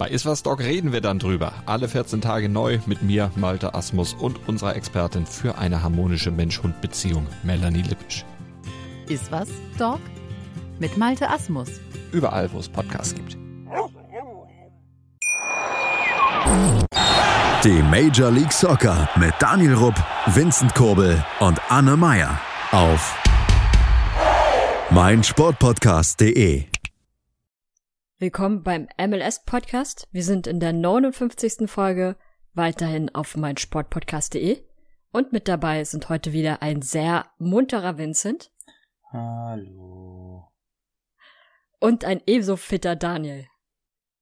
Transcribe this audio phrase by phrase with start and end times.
[0.00, 1.52] Bei Iswas Dog reden wir dann drüber.
[1.66, 7.26] Alle 14 Tage neu mit mir, Malte Asmus und unserer Expertin für eine harmonische Mensch-Hund-Beziehung,
[7.42, 8.24] Melanie Lippisch.
[9.10, 10.00] Iswas Dog
[10.78, 11.68] mit Malte Asmus.
[12.12, 13.36] Überall, wo es Podcasts gibt.
[17.62, 22.40] Die Major League Soccer mit Daniel Rupp, Vincent Kurbel und Anne Meyer
[22.72, 23.18] auf
[24.88, 26.64] meinsportpodcast.de.
[28.20, 30.06] Willkommen beim MLS Podcast.
[30.12, 31.70] Wir sind in der 59.
[31.70, 32.18] Folge
[32.52, 34.62] weiterhin auf meinsportpodcast.de
[35.10, 38.52] und mit dabei sind heute wieder ein sehr munterer Vincent
[39.10, 40.52] Hallo.
[41.78, 43.48] und ein ebenso fitter Daniel.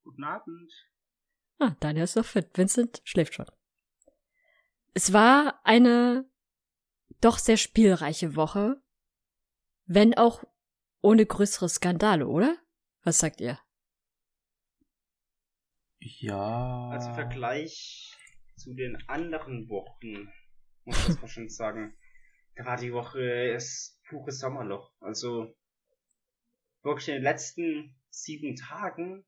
[0.05, 0.73] Guten Abend.
[1.59, 2.57] Ah, Daniel ist noch fit.
[2.57, 3.51] Vincent schläft schon.
[4.95, 6.25] Es war eine
[7.21, 8.81] doch sehr spielreiche Woche,
[9.87, 10.45] wenn auch
[11.01, 12.57] ohne größere Skandale, oder?
[13.03, 13.59] Was sagt ihr?
[16.01, 16.91] Ja.
[16.91, 18.17] Also Vergleich
[18.57, 20.33] zu den anderen Wochen,
[20.85, 21.97] muss ich mal schon sagen,
[22.55, 24.93] gerade die Woche ist pures Sommerloch.
[25.01, 25.55] Also
[26.83, 29.25] wirklich in den letzten sieben Tagen,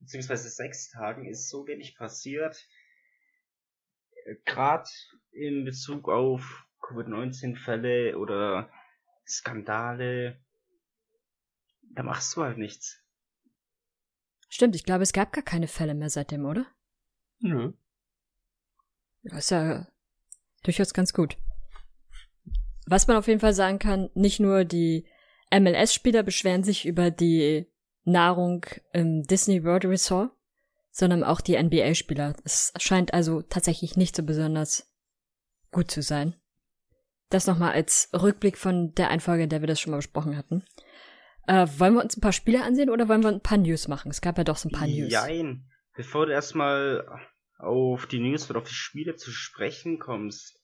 [0.00, 2.66] beziehungsweise sechs Tagen, ist so wenig passiert.
[4.44, 4.88] Gerade
[5.32, 8.70] in Bezug auf Covid-19-Fälle oder
[9.26, 10.40] Skandale,
[11.82, 13.01] da machst du halt nichts.
[14.54, 16.66] Stimmt, ich glaube, es gab gar keine Fälle mehr seitdem, oder?
[17.38, 17.72] Nö.
[19.22, 19.88] Das ist ja
[20.62, 21.38] durchaus ganz gut.
[22.84, 25.06] Was man auf jeden Fall sagen kann, nicht nur die
[25.50, 27.66] MLS-Spieler beschweren sich über die
[28.04, 30.32] Nahrung im Disney World Resort,
[30.90, 32.34] sondern auch die NBA-Spieler.
[32.44, 34.92] Es scheint also tatsächlich nicht so besonders
[35.70, 36.36] gut zu sein.
[37.30, 40.62] Das nochmal als Rückblick von der Einfolge, in der wir das schon mal besprochen hatten.
[41.46, 44.10] Äh, wollen wir uns ein paar Spiele ansehen oder wollen wir ein paar News machen?
[44.10, 45.10] Es gab ja doch so ein paar News.
[45.10, 45.68] Jein.
[45.94, 47.06] Bevor du erstmal
[47.58, 50.62] auf die News oder auf die Spiele zu sprechen kommst,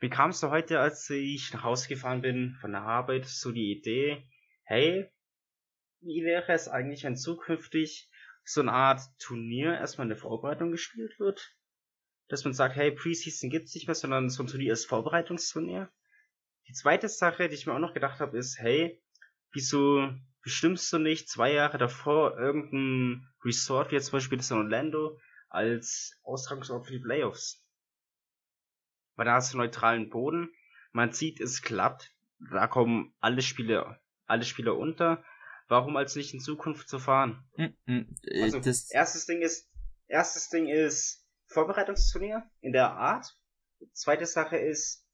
[0.00, 3.70] wie kamst du heute, als ich nach Hause gefahren bin von der Arbeit, so die
[3.70, 4.26] Idee,
[4.64, 5.08] hey,
[6.00, 8.10] wie wäre es eigentlich, wenn zukünftig
[8.44, 11.54] so eine Art Turnier erstmal in der Vorbereitung gespielt wird?
[12.26, 15.88] Dass man sagt, hey, Preseason gibt's nicht mehr, sondern so ein Turnier ist Vorbereitungsturnier.
[16.68, 19.00] Die zweite Sache, die ich mir auch noch gedacht habe, ist, hey,
[19.52, 20.08] wieso
[20.42, 25.18] bestimmst du nicht zwei Jahre davor irgendein Resort, wie jetzt zum Beispiel das in Orlando,
[25.48, 27.64] als Austragungsort für die Playoffs?
[29.16, 30.50] Weil da hast du neutralen Boden,
[30.92, 32.10] man sieht, es klappt,
[32.50, 35.24] da kommen alle Spieler, alle Spieler unter.
[35.68, 37.44] Warum als nicht in Zukunft zu fahren?
[37.56, 39.70] Mm, mm, äh, Also, das, erstes Ding ist,
[40.06, 43.34] erstes Ding ist Vorbereitungsturnier in der Art.
[43.92, 45.06] Zweite Sache ist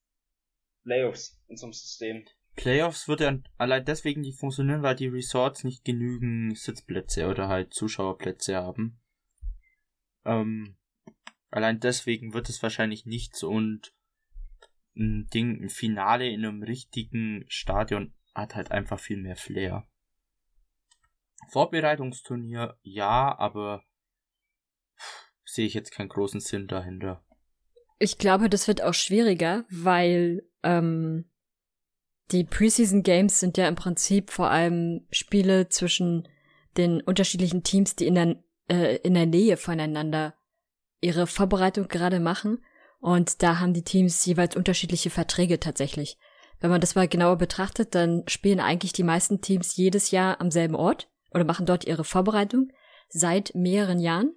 [0.82, 2.24] Playoffs in so einem System.
[2.58, 7.72] Playoffs würde ja allein deswegen nicht funktionieren, weil die Resorts nicht genügend Sitzplätze oder halt
[7.72, 9.00] Zuschauerplätze haben.
[10.24, 10.76] Ähm,
[11.50, 13.94] allein deswegen wird es wahrscheinlich nichts und
[14.96, 19.86] ein Ding, ein Finale in einem richtigen Stadion hat halt einfach viel mehr Flair.
[21.50, 23.84] Vorbereitungsturnier, ja, aber
[25.44, 27.24] sehe ich jetzt keinen großen Sinn dahinter.
[28.00, 31.30] Ich glaube, das wird auch schwieriger, weil ähm,
[32.30, 36.28] die Preseason Games sind ja im Prinzip vor allem Spiele zwischen
[36.76, 38.36] den unterschiedlichen Teams, die in der,
[38.68, 40.34] äh, in der Nähe voneinander
[41.00, 42.64] ihre Vorbereitung gerade machen.
[43.00, 46.18] Und da haben die Teams jeweils unterschiedliche Verträge tatsächlich.
[46.60, 50.50] Wenn man das mal genauer betrachtet, dann spielen eigentlich die meisten Teams jedes Jahr am
[50.50, 52.72] selben Ort oder machen dort ihre Vorbereitung
[53.08, 54.34] seit mehreren Jahren.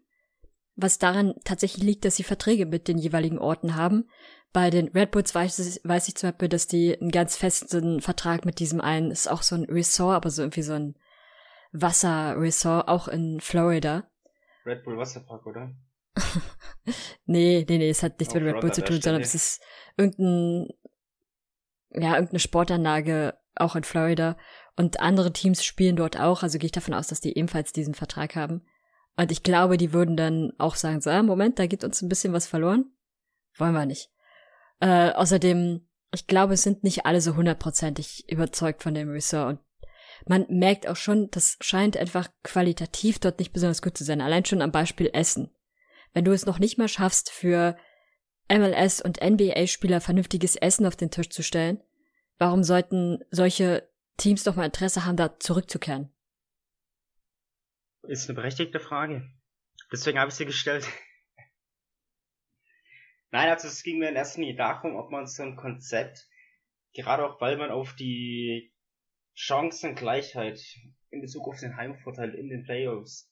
[0.76, 4.08] Was daran tatsächlich liegt, dass sie Verträge mit den jeweiligen Orten haben.
[4.54, 8.02] Bei den Red Bulls weiß, ich- weiß ich zum Beispiel, dass die einen ganz festen
[8.02, 10.96] Vertrag mit diesem einen, ist auch so ein Resort, aber so irgendwie so ein
[11.72, 14.10] Wasserresort, auch in Florida.
[14.66, 15.74] Red Bull Wasserpark, oder?
[17.26, 19.36] Nee, nee, nee, es hat nichts Oh, mit Red Bull zu tun, der sondern es
[19.36, 19.62] ist
[19.98, 20.68] irgendein,
[21.92, 24.36] ja, irgendeine Sportanlage auch in Florida.
[24.76, 27.94] Und andere Teams spielen dort auch, also gehe ich davon aus, dass die ebenfalls diesen
[27.94, 28.66] Vertrag haben.
[29.22, 32.10] Und ich glaube, die würden dann auch sagen, so, ah, Moment, da geht uns ein
[32.10, 32.92] bisschen was verloren.
[33.60, 34.10] Wollen wir nicht.
[34.80, 39.60] Äh, außerdem, ich glaube, es sind nicht alle so hundertprozentig überzeugt von dem Resort.
[40.22, 44.22] Und man merkt auch schon, das scheint einfach qualitativ dort nicht besonders gut zu sein.
[44.22, 45.52] Allein schon am Beispiel Essen.
[46.14, 47.78] wenn du es noch nicht mal schaffst, für
[48.52, 51.80] MLS und NBA-Spieler vernünftiges Essen auf den Tisch zu stellen,
[52.40, 56.12] warum sollten solche Teams doch mal Interesse haben, da zurückzukehren?
[58.04, 59.30] Ist eine berechtigte Frage.
[59.92, 60.88] Deswegen habe ich sie gestellt.
[63.32, 66.28] Nein, also es ging mir in erster Linie darum, ob man so ein Konzept,
[66.94, 68.74] gerade auch weil man auf die
[69.34, 70.60] Chancengleichheit
[71.12, 73.32] in Bezug auf den Heimvorteil in den Playoffs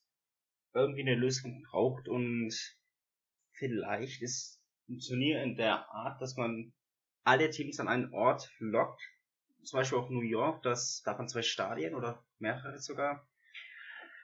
[0.73, 2.53] irgendwie eine Lösung braucht und
[3.53, 6.73] vielleicht ist ein Turnier in der Art, dass man
[7.23, 9.01] alle Teams an einen Ort lockt,
[9.63, 13.27] zum Beispiel auch New York, das darf man zwei Stadien oder mehrere sogar,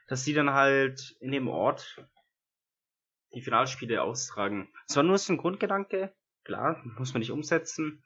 [0.07, 2.03] dass die dann halt in dem Ort
[3.33, 4.71] die Finalspiele austragen.
[4.87, 6.13] Es war nur so ein Grundgedanke,
[6.43, 8.03] klar, muss man nicht umsetzen.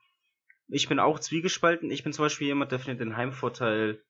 [0.67, 1.91] Ich bin auch zwiegespalten.
[1.91, 4.03] Ich bin zum Beispiel jemand, der findet den Heimvorteil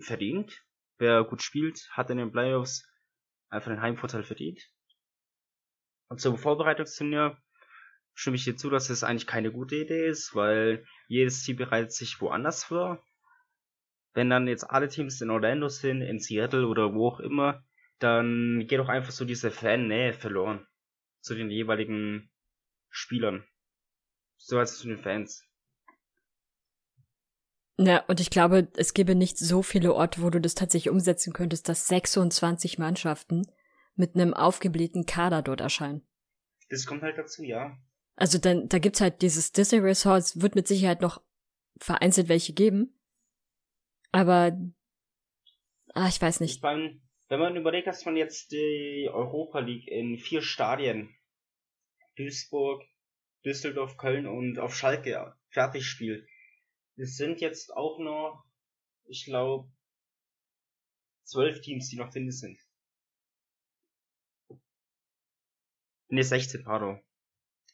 [0.00, 0.64] verdient.
[0.98, 2.86] Wer gut spielt, hat in den Playoffs
[3.48, 4.60] einfach den Heimvorteil verdient.
[6.08, 7.38] Und zum Vorbereitungsturnier
[8.14, 11.92] stimme ich dir zu, dass es eigentlich keine gute Idee ist, weil jedes Team bereitet
[11.92, 13.02] sich woanders vor.
[14.12, 17.64] Wenn dann jetzt alle Teams in Orlando sind, in Seattle oder wo auch immer,
[17.98, 20.66] dann geht auch einfach so diese Fan-Nähe verloren
[21.20, 22.30] zu den jeweiligen
[22.88, 23.44] Spielern.
[24.36, 25.44] So als zu den Fans.
[27.78, 31.32] Ja, und ich glaube, es gäbe nicht so viele Orte, wo du das tatsächlich umsetzen
[31.32, 33.46] könntest, dass 26 Mannschaften
[33.94, 36.02] mit einem aufgeblähten Kader dort erscheinen.
[36.68, 37.76] Das kommt halt dazu, ja.
[38.16, 41.22] Also dann, da gibt's halt dieses Disney Resorts, wird mit Sicherheit noch
[41.78, 42.99] vereinzelt welche geben.
[44.12, 44.58] Aber,
[45.94, 46.56] ah, ich weiß nicht.
[46.56, 51.14] Ich mein, wenn man überlegt, dass man jetzt die Europa League in vier Stadien,
[52.16, 52.82] Duisburg,
[53.44, 56.28] Düsseldorf, Köln und auf Schalke fertig spielt,
[56.96, 58.44] es sind jetzt auch noch,
[59.04, 59.70] ich glaube,
[61.24, 62.58] zwölf Teams, die noch drin sind.
[66.08, 67.00] Ne, 16, pardon.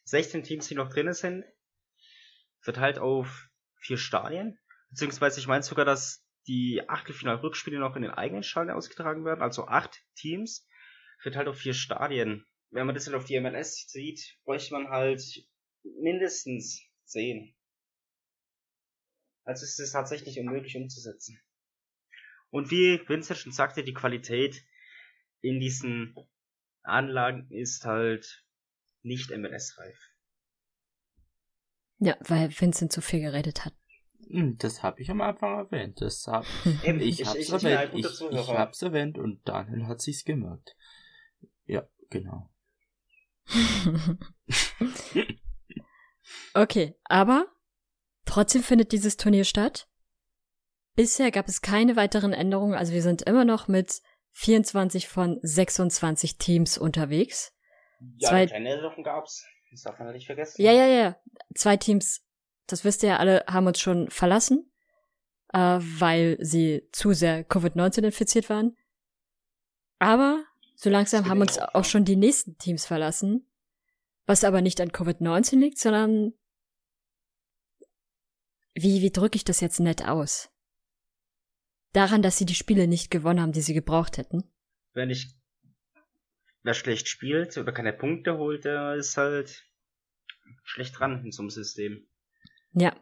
[0.03, 1.43] 16 Teams, die noch drin sind,
[2.59, 3.49] verteilt auf
[3.79, 4.59] vier Stadien.
[4.89, 9.67] Beziehungsweise ich meine sogar, dass die Achtelfinal-Rückspiele noch in den eigenen Stadien ausgetragen werden, also
[9.67, 10.67] acht Teams,
[11.19, 12.45] verteilt auf vier Stadien.
[12.69, 15.21] Wenn man das dann auf die MLS sieht, bräuchte man halt
[15.83, 17.55] mindestens zehn.
[19.43, 21.39] Also ist es tatsächlich unmöglich umzusetzen.
[22.49, 24.63] Und wie Vincent schon sagte, die Qualität
[25.41, 26.15] in diesen
[26.83, 28.45] Anlagen ist halt
[29.03, 29.97] nicht MLS-reif.
[31.99, 33.73] Ja, weil Vincent zu viel geredet hat.
[34.29, 36.01] Hm, das habe ich am Anfang erwähnt.
[36.01, 36.45] Das hab,
[36.83, 37.93] ich, ich, hab's ich, erwähnt.
[37.93, 40.75] Ich, ich hab's erwähnt und Daniel hat sich's gemerkt.
[41.65, 42.49] Ja, genau.
[46.53, 47.47] okay, aber
[48.25, 49.87] trotzdem findet dieses Turnier statt.
[50.95, 54.01] Bisher gab es keine weiteren Änderungen, also wir sind immer noch mit
[54.33, 57.53] 24 von 26 Teams unterwegs.
[58.17, 59.45] Ja, Zwei kleine Änderungen gab's.
[59.71, 60.61] Das darf man ja nicht vergessen.
[60.61, 61.17] Ja, ja, ja.
[61.55, 62.26] Zwei Teams
[62.67, 64.71] das wisst ihr ja alle, haben uns schon verlassen,
[65.53, 68.77] äh, weil sie zu sehr Covid-19 infiziert waren.
[69.99, 70.43] Aber
[70.75, 73.49] so langsam haben uns auch schon die nächsten Teams verlassen,
[74.25, 76.33] was aber nicht an Covid-19 liegt, sondern
[78.75, 80.49] wie, wie drücke ich das jetzt nett aus?
[81.93, 84.43] Daran, dass sie die Spiele nicht gewonnen haben, die sie gebraucht hätten.
[84.93, 85.35] Wenn ich
[86.61, 89.65] wer schlecht spielt oder keine Punkte holt, der ist halt
[90.63, 92.05] schlecht dran in so einem System.
[92.73, 92.95] Ja.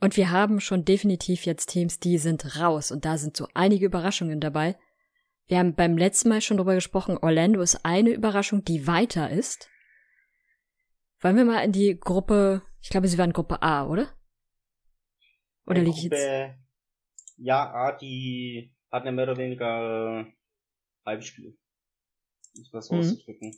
[0.00, 2.90] Und wir haben schon definitiv jetzt Teams, die sind raus.
[2.90, 4.76] Und da sind so einige Überraschungen dabei.
[5.46, 9.68] Wir haben beim letzten Mal schon drüber gesprochen, Orlando ist eine Überraschung, die weiter ist.
[11.20, 14.08] Wollen wir mal in die Gruppe, ich glaube, sie waren Gruppe A, oder?
[15.66, 16.56] Oder liege ich jetzt?
[17.36, 20.32] Ja, A, die hat eine mehr oder weniger äh,
[21.04, 21.56] Halbspiel.
[22.56, 22.98] Um das mhm.
[22.98, 23.56] auszudrücken.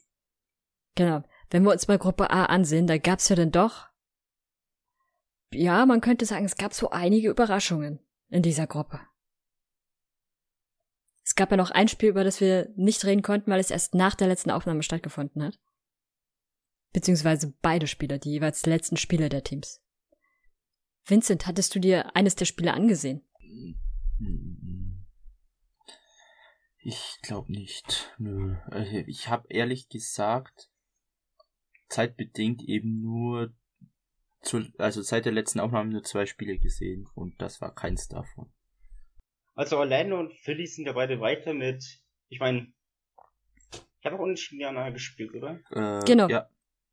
[0.95, 1.23] Genau.
[1.51, 3.89] Wenn wir uns mal Gruppe A ansehen, da gab's ja dann doch
[5.57, 9.01] ja, man könnte sagen, es gab so einige Überraschungen in dieser Gruppe.
[11.25, 13.95] Es gab ja noch ein Spiel, über das wir nicht reden konnten, weil es erst
[13.95, 15.59] nach der letzten Aufnahme stattgefunden hat.
[16.93, 19.83] Beziehungsweise beide Spiele, die jeweils letzten Spiele der Teams.
[21.05, 23.23] Vincent, hattest du dir eines der Spiele angesehen?
[26.79, 28.15] Ich glaube nicht.
[28.19, 28.57] Nö.
[28.67, 30.71] Also ich habe ehrlich gesagt
[31.89, 33.53] zeitbedingt eben nur
[34.47, 38.51] zu, also seit der letzten Aufnahme nur zwei Spiele gesehen und das war keins davon.
[39.55, 41.85] Also Orlando und Philly sind ja beide weiter mit,
[42.29, 42.73] ich meine,
[43.73, 45.61] ich habe auch unentschieden Jana gespielt, oder?
[45.71, 46.29] Äh, genau.
[46.29, 46.49] Ja.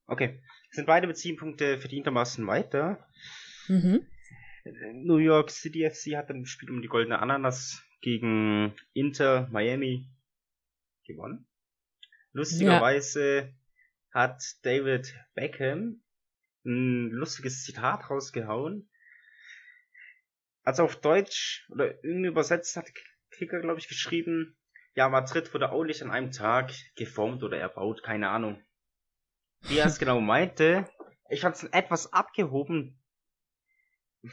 [0.08, 0.42] Okay.
[0.72, 3.08] Sind beide mit sieben Punkte verdientermaßen weiter.
[3.68, 4.08] Mhm.
[4.94, 10.10] New York City FC hat dann Spiel um die goldene Ananas gegen Inter Miami
[11.06, 11.46] gewonnen.
[12.32, 13.54] Lustigerweise
[14.14, 14.22] ja.
[14.22, 16.02] hat David Beckham
[16.66, 18.90] ein lustiges Zitat rausgehauen.
[20.64, 22.92] Also auf Deutsch oder irgendwie übersetzt hat
[23.32, 24.56] Kicker, glaube ich, geschrieben,
[24.96, 28.64] ja, Madrid wurde auch nicht an einem Tag geformt oder erbaut, keine Ahnung.
[29.64, 30.88] Wie er es genau meinte,
[31.30, 33.00] ich fand es etwas abgehoben,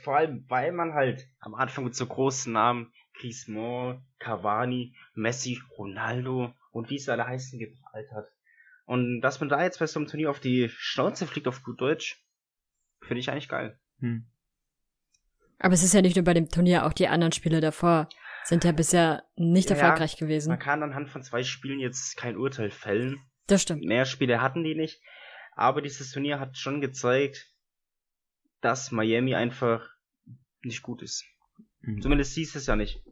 [0.02, 6.54] vor allem, weil man halt am Anfang mit so großen Namen Griezmann, Cavani, Messi, Ronaldo
[6.70, 8.26] und wie sie alle heißen geprallt hat.
[8.90, 11.80] Und dass man da jetzt bei so einem Turnier auf die Schnauze fliegt auf gut
[11.80, 12.26] Deutsch,
[13.00, 13.78] finde ich eigentlich geil.
[14.00, 14.26] Hm.
[15.60, 18.08] Aber es ist ja nicht nur bei dem Turnier, auch die anderen Spiele davor
[18.42, 20.48] sind ja bisher nicht ja, erfolgreich gewesen.
[20.48, 23.20] Man kann anhand von zwei Spielen jetzt kein Urteil fällen.
[23.46, 23.84] Das stimmt.
[23.84, 25.00] Mehr Spiele hatten die nicht.
[25.54, 27.46] Aber dieses Turnier hat schon gezeigt,
[28.60, 29.88] dass Miami einfach
[30.62, 31.24] nicht gut ist.
[31.82, 32.02] Mhm.
[32.02, 33.04] Zumindest siehst es ja nicht.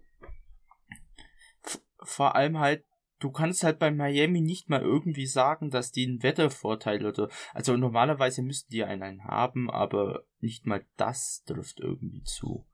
[2.02, 2.84] Vor allem halt,
[3.18, 7.76] du kannst halt bei Miami nicht mal irgendwie sagen, dass die einen Wettervorteil oder, also
[7.76, 12.66] normalerweise müssten die einen haben, aber nicht mal das trifft irgendwie zu.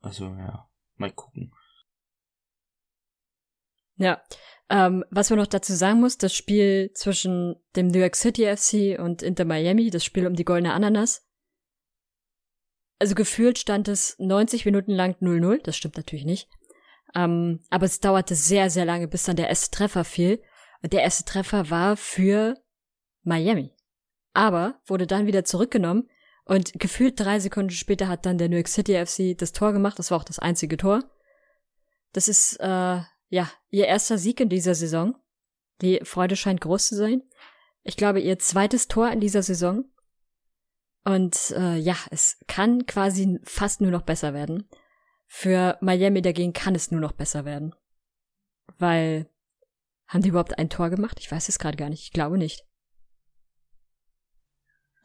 [0.00, 1.52] Also ja, mal gucken.
[3.96, 4.22] Ja,
[4.68, 9.00] ähm, was man noch dazu sagen muss, das Spiel zwischen dem New York City FC
[9.00, 11.26] und Inter Miami, das Spiel um die goldene Ananas,
[12.98, 16.48] also gefühlt stand es 90 Minuten lang 0-0, das stimmt natürlich nicht.
[17.16, 20.42] Ähm, aber es dauerte sehr, sehr lange, bis dann der erste Treffer fiel.
[20.82, 22.54] Und der erste Treffer war für
[23.22, 23.72] Miami.
[24.34, 26.08] Aber wurde dann wieder zurückgenommen
[26.44, 29.98] und gefühlt drei Sekunden später hat dann der New York City FC das Tor gemacht.
[29.98, 31.02] Das war auch das einzige Tor.
[32.12, 35.16] Das ist, äh, ja, ihr erster Sieg in dieser Saison.
[35.80, 37.22] Die Freude scheint groß zu sein.
[37.82, 39.86] Ich glaube, ihr zweites Tor in dieser Saison.
[41.04, 44.68] Und äh, ja, es kann quasi fast nur noch besser werden.
[45.26, 47.74] Für Miami dagegen kann es nur noch besser werden.
[48.78, 49.28] Weil,
[50.06, 51.18] haben die überhaupt ein Tor gemacht?
[51.20, 52.02] Ich weiß es gerade gar nicht.
[52.02, 52.64] Ich glaube nicht.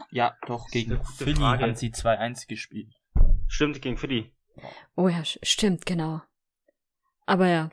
[0.09, 1.63] Ja, doch, gegen Philly Frage.
[1.63, 2.93] haben sie 2-1 gespielt.
[3.47, 4.33] Stimmt, gegen Philly.
[4.95, 6.21] Oh ja, stimmt, genau.
[7.25, 7.69] Aber ja.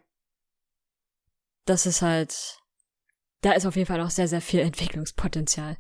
[1.65, 2.59] Das ist halt.
[3.41, 5.77] Da ist auf jeden Fall noch sehr, sehr viel Entwicklungspotenzial,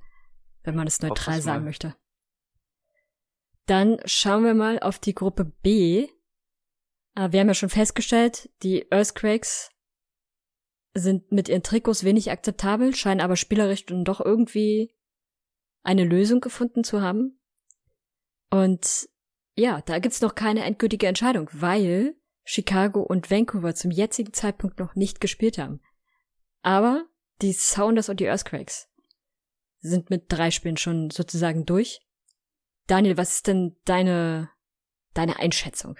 [0.62, 1.96] wenn man es neutral sagen möchte.
[3.66, 6.08] Dann schauen wir mal auf die Gruppe B.
[7.18, 9.72] Ah, wir haben ja schon festgestellt, die Earthquakes
[10.94, 14.94] sind mit ihren Trikots wenig akzeptabel, scheinen aber spielerisch dann doch irgendwie
[15.82, 17.40] eine Lösung gefunden zu haben.
[18.50, 19.08] Und
[19.56, 24.94] ja, da gibt's noch keine endgültige Entscheidung, weil Chicago und Vancouver zum jetzigen Zeitpunkt noch
[24.94, 25.80] nicht gespielt haben.
[26.62, 27.04] Aber
[27.42, 28.88] die Sounders und die Earthquakes
[29.80, 31.98] sind mit drei Spielen schon sozusagen durch.
[32.86, 34.50] Daniel, was ist denn deine,
[35.14, 35.98] deine Einschätzung?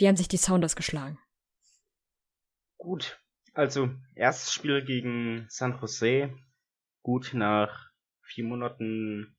[0.00, 1.18] Wie haben sich die Sounders geschlagen?
[2.78, 3.20] Gut,
[3.52, 6.34] also erstes Spiel gegen San Jose.
[7.02, 7.90] Gut, nach
[8.22, 9.36] vier Monaten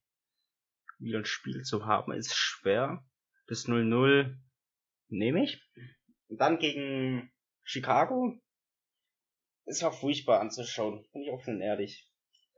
[0.99, 3.03] wieder ein Spiel zu haben, ist schwer.
[3.47, 4.37] Das 0-0
[5.07, 5.67] nehme ich.
[6.27, 8.39] Und dann gegen Chicago
[9.65, 12.07] ist auch furchtbar anzuschauen, bin ich offen und ehrlich.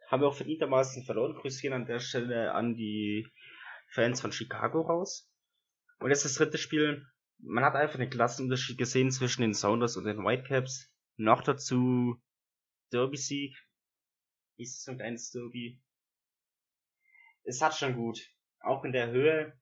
[0.10, 1.36] Haben wir auch verdientermaßen verloren.
[1.36, 3.32] Grüße gehen an der Stelle an die
[3.94, 5.32] Fans von Chicago raus.
[6.00, 7.08] Und jetzt das dritte Spiel.
[7.40, 10.92] Man hat einfach einen Klassenunterschied gesehen zwischen den Sounders und den Whitecaps.
[11.18, 12.22] Noch dazu
[12.92, 13.56] Derby-Sieg.
[14.58, 15.82] Ist es ein kleines Derby.
[17.44, 18.20] Es hat schon gut.
[18.60, 19.60] Auch in der Höhe.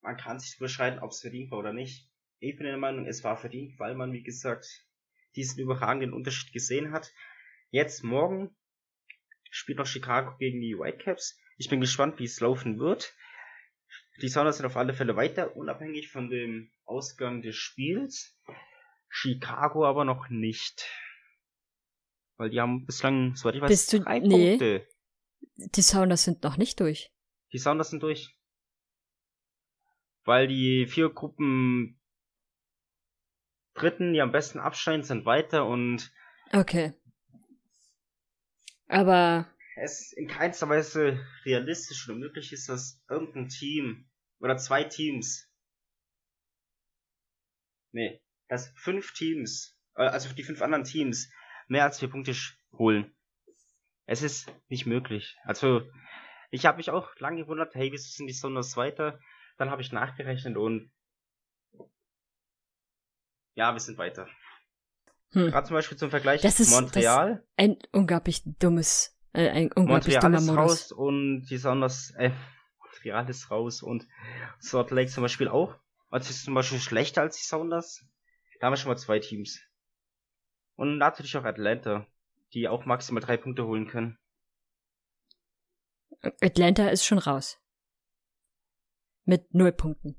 [0.00, 2.10] Man kann sich überschreiten, ob es verdient war oder nicht.
[2.38, 4.86] Ich bin der Meinung, es war verdient, weil man, wie gesagt,
[5.36, 7.12] diesen überragenden Unterschied gesehen hat.
[7.70, 8.54] Jetzt morgen
[9.50, 11.38] spielt noch Chicago gegen die Whitecaps.
[11.56, 13.14] Ich bin gespannt, wie es laufen wird.
[14.22, 18.38] Die Sounders sind auf alle Fälle weiter, unabhängig von dem Ausgang des Spiels.
[19.08, 20.88] Chicago aber noch nicht.
[22.36, 24.50] Weil die haben bislang, soweit ich weiß, Bist du, drei nee.
[24.50, 24.88] Punkte.
[25.56, 27.10] Die Sounders sind noch nicht durch.
[27.52, 28.36] Die Sounders sind durch.
[30.24, 31.98] Weil die vier Gruppen
[33.74, 36.10] Dritten, die am besten abschneiden, sind weiter und.
[36.52, 36.94] Okay.
[38.88, 39.46] Aber
[39.76, 44.08] es in keinster Weise realistisch oder möglich ist, dass irgendein Team
[44.40, 45.50] oder zwei Teams,
[47.92, 51.30] nee, dass fünf Teams, äh, also die fünf anderen Teams
[51.68, 52.34] mehr als vier Punkte
[52.72, 53.14] holen.
[54.06, 55.36] Es ist nicht möglich.
[55.44, 55.82] Also,
[56.50, 59.18] ich habe mich auch lange gewundert, hey, wieso sind die Sonos weiter?
[59.58, 60.92] Dann habe ich nachgerechnet und
[63.54, 64.28] ja, wir sind weiter.
[65.32, 65.50] Hm.
[65.50, 67.36] Gerade zum Beispiel zum Vergleich das ist, Montreal.
[67.56, 70.58] Das ein unglaublich dummes äh, ein unglaublich Montreal ist Modus.
[70.58, 72.30] raus und die Sounders, äh,
[72.80, 74.06] Montreal ist raus und
[74.58, 75.76] Salt Lake zum Beispiel auch.
[76.10, 78.04] Also ist zum Beispiel schlechter als die Sounders.
[78.60, 79.60] Da haben wir schon mal zwei Teams.
[80.76, 82.06] Und natürlich auch Atlanta,
[82.52, 84.18] die auch maximal drei Punkte holen können.
[86.40, 87.58] Atlanta ist schon raus.
[89.24, 90.16] Mit null Punkten.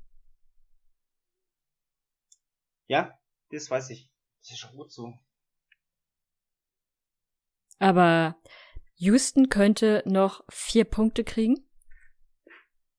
[2.86, 3.18] Ja,
[3.50, 4.10] das weiß ich.
[4.40, 5.14] Das ist schon gut so.
[7.78, 8.36] Aber
[8.98, 11.56] Houston könnte noch vier Punkte kriegen.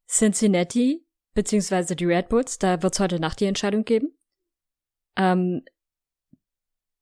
[0.08, 4.18] Cincinnati, beziehungsweise die Red Bulls, da wird es heute Nacht die Entscheidung geben.
[5.18, 5.63] Ähm,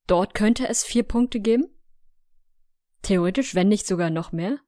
[0.06, 1.64] dort könnte es vier Punkte geben.
[3.02, 4.58] Theoretisch, wenn nicht sogar noch mehr.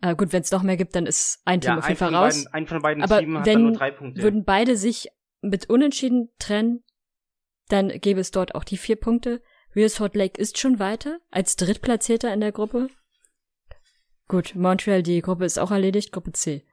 [0.00, 2.14] Äh, gut, wenn es noch mehr gibt, dann ist ein Team ja, auf jeden Fall
[2.14, 2.44] raus.
[2.44, 4.22] Beiden, ein von beiden Aber Teams hat wenn dann nur drei Punkte.
[4.22, 5.08] würden beide sich
[5.42, 6.82] mit Unentschieden trennen,
[7.68, 9.42] dann gäbe es dort auch die vier Punkte.
[9.76, 12.88] Real Salt Lake ist schon weiter, als Drittplatzierter in der Gruppe.
[14.28, 16.64] Gut, Montreal, die Gruppe ist auch erledigt, Gruppe C.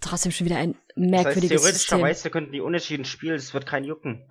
[0.00, 1.98] Trotzdem schon wieder ein das heißt, merkwürdiges System.
[1.98, 4.26] theoretischerweise könnten die unentschieden spielen, es wird kein Jucken.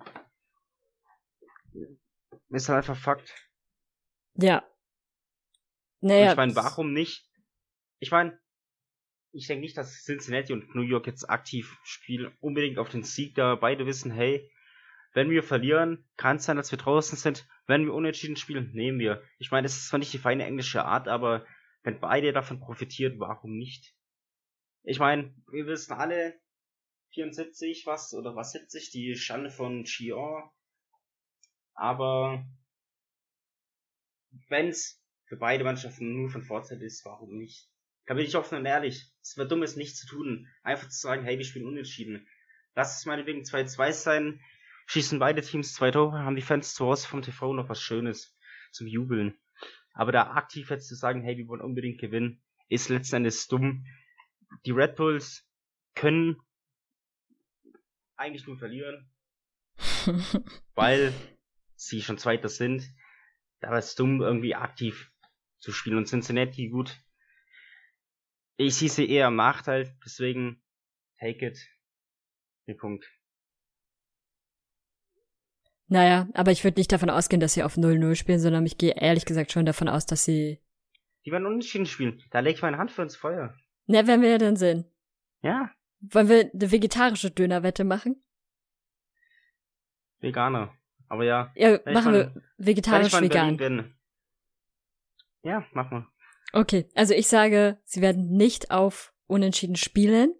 [2.50, 3.32] Ist halt einfach Fakt.
[4.34, 4.64] Ja.
[6.00, 6.30] Und Naja.
[6.30, 7.28] ich meine, warum nicht?
[8.00, 8.38] Ich meine,
[9.32, 13.34] ich denke nicht, dass Cincinnati und New York jetzt aktiv spielen, unbedingt auf den Sieg
[13.34, 13.54] da.
[13.56, 14.50] Beide wissen, hey,
[15.12, 17.46] wenn wir verlieren, kann es sein, dass wir draußen sind.
[17.66, 19.22] Wenn wir unentschieden spielen, nehmen wir.
[19.38, 21.44] Ich meine, das ist zwar nicht die feine englische Art, aber
[21.88, 23.94] wenn beide davon profitieren, warum nicht?
[24.82, 26.38] Ich meine, wir wissen alle,
[27.14, 30.52] 74 was oder was 70, die Schande von Chior.
[31.72, 32.46] Aber
[34.48, 37.70] wenn's für beide Mannschaften nur von Vorteil ist, warum nicht?
[38.04, 39.10] Da bin ich offen und ehrlich.
[39.22, 40.46] Es wäre dumm, es nicht zu tun.
[40.62, 42.28] Einfach zu sagen, hey, wir spielen unentschieden.
[42.74, 44.40] Lass es meinetwegen 2-2 sein,
[44.88, 48.36] schießen beide Teams zwei Tore, haben die Fans zu Hause vom TV noch was Schönes
[48.72, 49.38] zum Jubeln.
[49.98, 53.84] Aber da aktiv jetzt zu sagen, hey, wir wollen unbedingt gewinnen, ist letzten Endes dumm.
[54.64, 55.44] Die Red Bulls
[55.96, 56.40] können
[58.14, 59.10] eigentlich nur verlieren,
[60.76, 61.12] weil
[61.74, 62.88] sie schon Zweiter sind.
[63.58, 65.10] Da war es dumm, irgendwie aktiv
[65.58, 65.96] zu spielen.
[65.96, 66.96] Und Cincinnati, gut.
[68.56, 70.62] Ich sehe sie eher im Nachteil, deswegen
[71.18, 71.58] take it.
[72.68, 73.17] Den Punkt.
[75.88, 78.94] Naja, aber ich würde nicht davon ausgehen, dass sie auf 0-0 spielen, sondern ich gehe
[78.96, 80.60] ehrlich gesagt schon davon aus, dass sie.
[81.26, 82.22] Die werden unentschieden spielen.
[82.30, 83.54] Da lege ich meine Hand für ins Feuer.
[83.86, 84.84] Na, werden wir ja dann sehen.
[85.42, 85.70] Ja,
[86.00, 88.22] Wollen wir eine vegetarische Dönerwette machen?
[90.20, 90.72] Veganer.
[91.08, 93.76] Aber ja, Ja, machen wir wenn ich vegetarisch mal in Berlin vegan.
[93.76, 93.94] bin.
[95.42, 96.06] Ja, mach mal.
[96.52, 100.30] Okay, also ich sage, sie werden nicht auf Unentschieden spielen.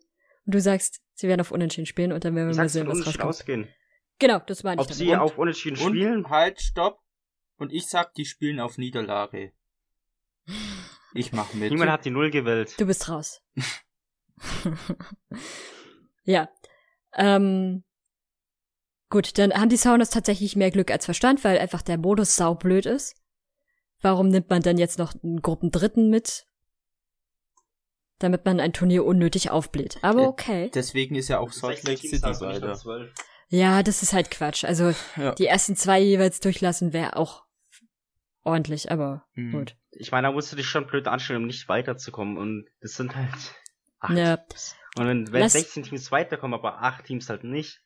[0.46, 2.88] Und du sagst, sie werden auf Unentschieden spielen und dann werden wir Ich mal sehen,
[2.88, 3.24] was rauskommt.
[3.24, 3.68] ausgehen.
[4.18, 4.88] Genau, das meine ich.
[4.88, 6.24] Ob sie auf unentschieden spielen?
[6.24, 7.00] Und halt, stopp.
[7.56, 9.52] Und ich sag, die spielen auf Niederlage.
[11.14, 11.70] Ich mach mit.
[11.70, 12.74] Niemand hat die Null gewählt.
[12.78, 13.42] Du bist raus.
[16.24, 16.48] ja.
[17.14, 17.84] Ähm,
[19.10, 22.86] gut, dann haben die Sounders tatsächlich mehr Glück als Verstand, weil einfach der Modus saublöd
[22.86, 23.16] ist.
[24.00, 26.46] Warum nimmt man dann jetzt noch einen Gruppendritten mit?
[28.20, 29.98] Damit man ein Turnier unnötig aufbläht.
[30.02, 30.70] Aber Äh, okay.
[30.74, 33.04] Deswegen ist ja auch Salt 16 Lake City weiter.
[33.50, 33.60] 12.
[33.60, 34.64] Ja, das ist halt Quatsch.
[34.64, 35.34] Also Ja.
[35.34, 37.44] die ersten zwei jeweils durchlassen wäre auch
[38.44, 39.52] ordentlich, aber Mhm.
[39.52, 39.76] gut.
[39.90, 42.36] Ich meine, da musst du dich schon blöd anstellen, um nicht weiterzukommen.
[42.38, 43.32] Und das sind halt
[44.00, 44.36] acht Ja.
[44.36, 44.76] Teams.
[44.96, 47.80] Und wenn, wenn Lass- 16 Teams weiterkommen, aber acht Teams halt nicht,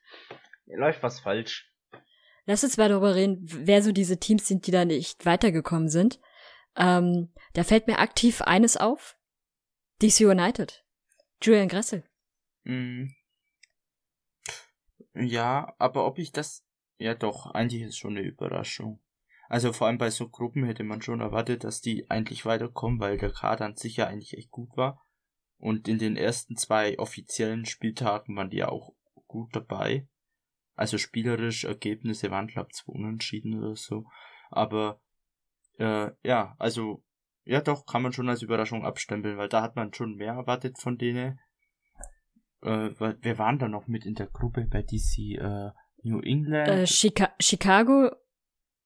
[0.65, 1.69] läuft was falsch.
[2.45, 6.19] Lass uns mal darüber reden, wer so diese Teams sind, die da nicht weitergekommen sind.
[6.75, 9.17] Ähm, da fällt mir aktiv eines auf.
[10.01, 10.83] DC United.
[11.41, 12.03] Julian Gressel.
[12.63, 13.13] Mhm.
[15.13, 16.65] Ja, aber ob ich das.
[16.97, 19.01] Ja, doch, eigentlich ist schon eine Überraschung.
[19.49, 23.17] Also vor allem bei so Gruppen hätte man schon erwartet, dass die eigentlich weiterkommen, weil
[23.17, 25.05] der Kader an sich ja eigentlich echt gut war.
[25.57, 28.93] Und in den ersten zwei offiziellen Spieltagen waren die ja auch
[29.27, 30.07] gut dabei.
[30.75, 34.05] Also spielerisch Ergebnisse waren, glaub zwei Unentschieden oder so.
[34.49, 35.01] Aber
[35.77, 37.03] äh, ja, also
[37.45, 40.79] ja doch, kann man schon als Überraschung abstempeln, weil da hat man schon mehr erwartet
[40.79, 41.39] von denen.
[42.63, 45.37] Äh, wer waren da noch mit in der Gruppe bei DC?
[45.37, 45.71] Äh,
[46.03, 46.67] New England?
[46.67, 48.11] Äh, Chica Chicago.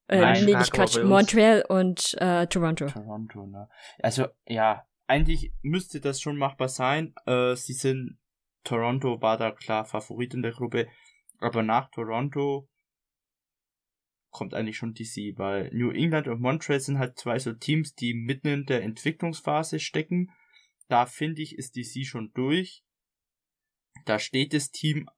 [0.08, 1.04] Äh, Nein, nee, Chicago nicht Quatsch.
[1.04, 2.88] Montreal und äh, Toronto.
[2.88, 3.70] Toronto, ne?
[4.00, 7.14] Also, ja, eigentlich müsste das schon machbar sein.
[7.26, 8.18] Äh, sie sind,
[8.64, 10.88] Toronto war da klar Favorit in der Gruppe,
[11.40, 12.70] aber nach Toronto
[14.30, 18.14] kommt eigentlich schon DC, weil New England und Montreal sind halt zwei so Teams, die
[18.14, 20.32] mitten in der Entwicklungsphase stecken.
[20.88, 22.84] Da finde ich, ist DC schon durch.
[24.08, 25.10] Da steht das Team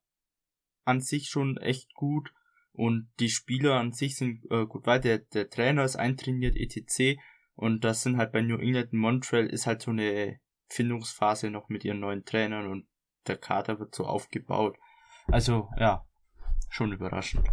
[0.84, 2.34] an sich schon echt gut
[2.72, 5.10] und die Spieler an sich sind äh, gut weiter.
[5.10, 7.20] Der, der Trainer ist eintrainiert, etc.
[7.56, 11.86] Und das sind halt bei New England Montreal ist halt so eine Findungsphase noch mit
[11.86, 12.88] ihren neuen Trainern und
[13.28, 14.78] der Kader wird so aufgebaut.
[15.28, 16.06] Also, ja,
[16.70, 17.48] schon überraschend.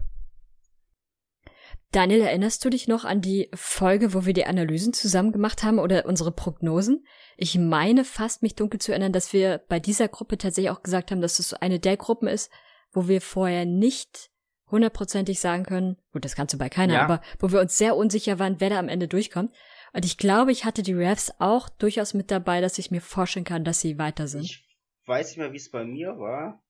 [1.93, 5.79] Daniel, erinnerst du dich noch an die Folge, wo wir die Analysen zusammen gemacht haben
[5.79, 7.07] oder unsere Prognosen?
[7.37, 11.11] Ich meine fast mich dunkel zu erinnern, dass wir bei dieser Gruppe tatsächlich auch gesagt
[11.11, 12.51] haben, dass es so eine der Gruppen ist,
[12.93, 14.31] wo wir vorher nicht
[14.71, 17.05] hundertprozentig sagen können, gut, das kannst du bei keiner, ja.
[17.05, 19.55] aber wo wir uns sehr unsicher waren, wer da am Ende durchkommt.
[19.93, 23.45] Und ich glaube, ich hatte die Refs auch durchaus mit dabei, dass ich mir vorstellen
[23.45, 24.43] kann, dass sie weiter sind.
[24.43, 24.67] Ich
[25.07, 26.63] weiß nicht mehr, wie es bei mir war,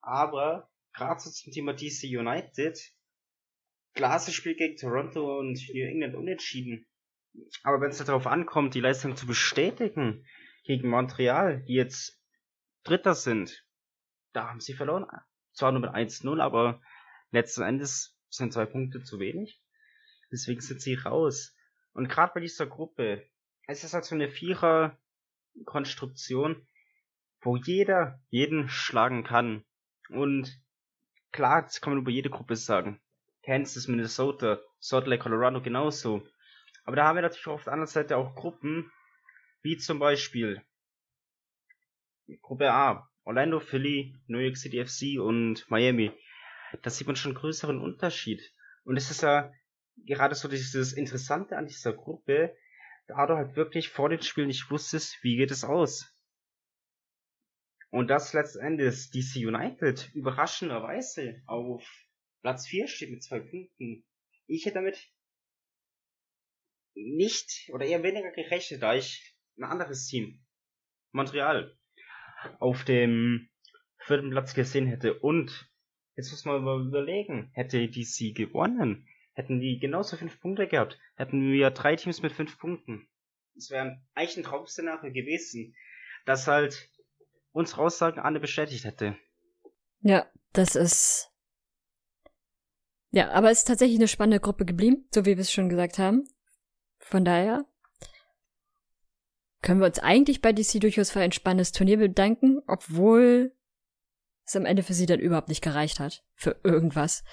[0.00, 2.78] aber gerade so zum Thema DC United,
[3.96, 6.86] klasse Spiel gegen Toronto und New England unentschieden.
[7.64, 10.24] Aber wenn es darauf ankommt, die Leistung zu bestätigen
[10.64, 12.18] gegen Montreal, die jetzt
[12.84, 13.64] Dritter sind,
[14.32, 15.06] da haben sie verloren.
[15.52, 16.80] Zwar nur mit 1-0, aber
[17.30, 19.60] letzten Endes sind zwei Punkte zu wenig.
[20.30, 21.56] Deswegen sind sie raus.
[21.92, 23.26] Und gerade bei dieser Gruppe,
[23.66, 26.68] es ist halt so eine Vierer-Konstruktion,
[27.40, 29.64] wo jeder jeden schlagen kann.
[30.10, 30.60] Und
[31.32, 33.00] klar, das kann man über jede Gruppe sagen.
[33.46, 36.26] Kansas, Minnesota, Salt Lake, Colorado genauso.
[36.84, 38.90] Aber da haben wir natürlich auf der anderen Seite auch Gruppen,
[39.62, 40.60] wie zum Beispiel
[42.42, 46.10] Gruppe A, Orlando, Philly, New York City FC und Miami.
[46.82, 48.52] Da sieht man schon einen größeren Unterschied.
[48.84, 49.52] Und es ist ja
[49.96, 52.56] gerade so dieses Interessante an dieser Gruppe,
[53.06, 56.12] da du halt wirklich vor dem Spiel nicht wusstest, wie geht es aus.
[57.90, 61.88] Und das letztendlich DC United überraschenderweise auf
[62.46, 64.04] Platz 4 steht mit zwei Punkten.
[64.46, 65.10] Ich hätte damit
[66.94, 70.46] nicht oder eher weniger gerechnet, da ich ein anderes Team,
[71.10, 71.76] Montreal,
[72.60, 73.48] auf dem
[73.98, 75.18] vierten Platz gesehen hätte.
[75.18, 75.68] Und
[76.14, 81.70] jetzt muss man überlegen, hätte DC gewonnen, hätten die genauso fünf Punkte gehabt, hätten wir
[81.70, 83.08] drei Teams mit fünf Punkten.
[83.56, 85.74] Das wäre eigentlich ein Traum-Szenario gewesen,
[86.26, 86.92] das halt
[87.50, 89.18] unsere Aussagen alle bestätigt hätte.
[89.98, 91.32] Ja, das ist
[93.10, 95.98] ja, aber es ist tatsächlich eine spannende Gruppe geblieben, so wie wir es schon gesagt
[95.98, 96.26] haben.
[96.98, 97.64] Von daher
[99.62, 103.52] können wir uns eigentlich bei DC durchaus für ein spannendes Turnier bedanken, obwohl
[104.44, 106.24] es am Ende für sie dann überhaupt nicht gereicht hat.
[106.34, 107.24] Für irgendwas.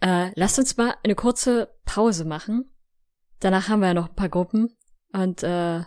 [0.00, 2.70] Äh, lasst uns mal eine kurze Pause machen.
[3.40, 4.76] Danach haben wir ja noch ein paar Gruppen.
[5.12, 5.82] Und äh,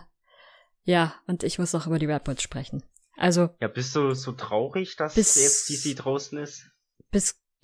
[0.82, 2.82] ja, und ich muss noch über die Red sprechen.
[3.16, 3.50] Also.
[3.60, 6.70] Ja, bist du so traurig, dass bis, jetzt DC draußen ist?
[7.10, 7.40] Bis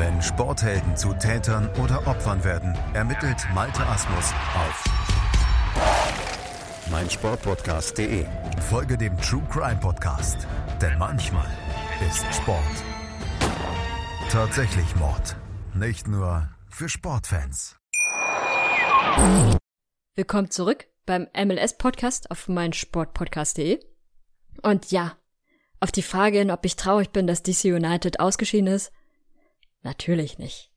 [0.00, 4.84] Wenn Sporthelden zu Tätern oder Opfern werden, ermittelt Malte Asmus auf
[6.90, 8.24] meinsportpodcast.de.
[8.70, 10.48] Folge dem True Crime Podcast,
[10.80, 11.50] denn manchmal
[12.08, 12.64] ist Sport
[14.30, 15.36] tatsächlich Mord.
[15.74, 17.76] Nicht nur für Sportfans.
[20.14, 23.80] Willkommen zurück beim MLS Podcast auf meinsportpodcast.de.
[24.62, 25.18] Und ja,
[25.78, 28.92] auf die Frage hin, ob ich traurig bin, dass DC United ausgeschieden ist,
[29.82, 30.70] Natürlich nicht.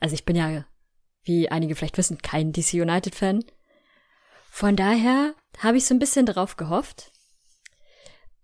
[0.00, 0.66] Also ich bin ja,
[1.22, 3.44] wie einige vielleicht wissen, kein DC United-Fan.
[4.50, 7.12] Von daher habe ich so ein bisschen drauf gehofft.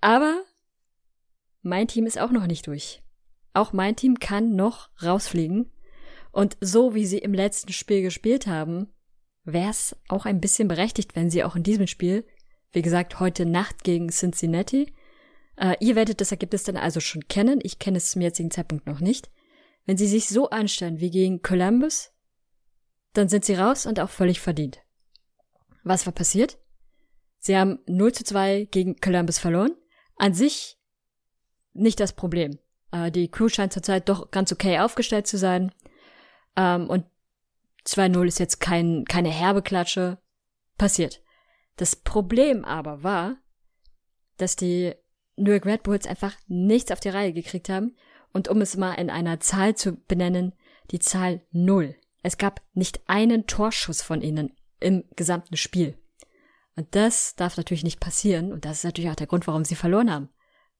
[0.00, 0.42] Aber
[1.62, 3.02] mein Team ist auch noch nicht durch.
[3.54, 5.70] Auch mein Team kann noch rausfliegen.
[6.32, 8.92] Und so wie sie im letzten Spiel gespielt haben,
[9.44, 12.26] wäre es auch ein bisschen berechtigt, wenn sie auch in diesem Spiel,
[12.72, 14.92] wie gesagt, heute Nacht gegen Cincinnati,
[15.56, 17.60] äh, ihr werdet das Ergebnis dann also schon kennen.
[17.62, 19.30] Ich kenne es zum jetzigen Zeitpunkt noch nicht.
[19.84, 22.12] Wenn sie sich so anstellen wie gegen Columbus,
[23.12, 24.80] dann sind sie raus und auch völlig verdient.
[25.84, 26.58] Was war passiert?
[27.38, 29.72] Sie haben 0 zu 2 gegen Columbus verloren.
[30.16, 30.78] An sich
[31.72, 32.58] nicht das Problem.
[32.92, 35.72] Äh, die Crew scheint zurzeit doch ganz okay aufgestellt zu sein.
[36.56, 37.04] Ähm, und
[37.86, 40.18] 2-0 ist jetzt kein, keine herbe Klatsche.
[40.78, 41.20] Passiert.
[41.76, 43.36] Das Problem aber war,
[44.36, 44.94] dass die
[45.36, 47.96] New York Red Bulls einfach nichts auf die Reihe gekriegt haben
[48.32, 50.52] und um es mal in einer Zahl zu benennen,
[50.90, 51.96] die Zahl null.
[52.22, 55.98] Es gab nicht einen Torschuss von ihnen im gesamten Spiel.
[56.76, 58.52] Und das darf natürlich nicht passieren.
[58.52, 60.28] Und das ist natürlich auch der Grund, warum sie verloren haben.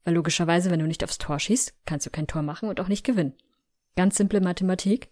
[0.05, 2.89] Weil logischerweise, wenn du nicht aufs Tor schießt, kannst du kein Tor machen und auch
[2.89, 3.35] nicht gewinnen.
[3.97, 5.11] Ganz simple Mathematik.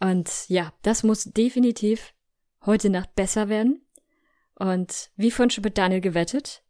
[0.00, 2.14] Und ja, das muss definitiv
[2.64, 3.86] heute Nacht besser werden.
[4.54, 6.62] Und wie vorhin schon mit Daniel gewettet,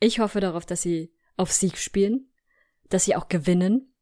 [0.00, 2.30] ich hoffe darauf, dass sie auf Sieg spielen,
[2.88, 3.92] dass sie auch gewinnen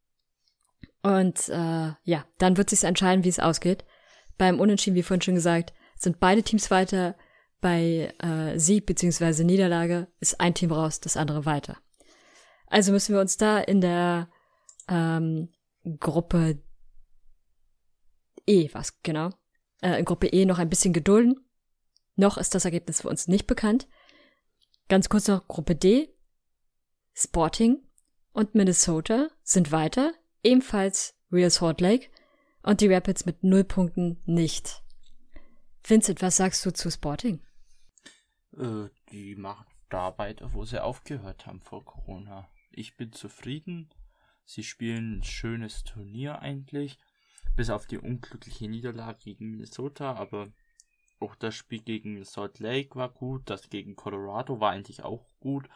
[1.02, 3.84] und äh, ja, dann wird sich entscheiden, wie es ausgeht.
[4.38, 7.16] Beim Unentschieden, wie vorhin schon gesagt, sind beide Teams weiter.
[7.60, 9.44] Bei äh, Sieg bzw.
[9.44, 11.78] Niederlage ist ein Team raus, das andere weiter.
[12.66, 14.28] Also müssen wir uns da in der
[14.88, 15.48] ähm,
[15.98, 16.62] Gruppe
[18.46, 19.30] E, was genau,
[19.80, 21.40] äh, in Gruppe E noch ein bisschen gedulden.
[22.16, 23.88] Noch ist das Ergebnis für uns nicht bekannt.
[24.88, 26.14] Ganz kurz noch Gruppe D.
[27.14, 27.82] Sporting
[28.32, 30.12] und Minnesota sind weiter,
[30.44, 32.08] ebenfalls Real Salt Lake
[32.62, 34.82] und die Rapids mit null Punkten nicht.
[35.82, 37.40] Vincent, was sagst du zu Sporting?
[38.56, 42.48] Äh, die machen da weiter, wo sie aufgehört haben vor Corona.
[42.70, 43.90] Ich bin zufrieden.
[44.44, 46.98] Sie spielen ein schönes Turnier eigentlich.
[47.56, 50.52] Bis auf die unglückliche Niederlage gegen Minnesota, aber
[51.20, 55.68] auch das Spiel gegen Salt Lake war gut, das gegen Colorado war eigentlich auch gut.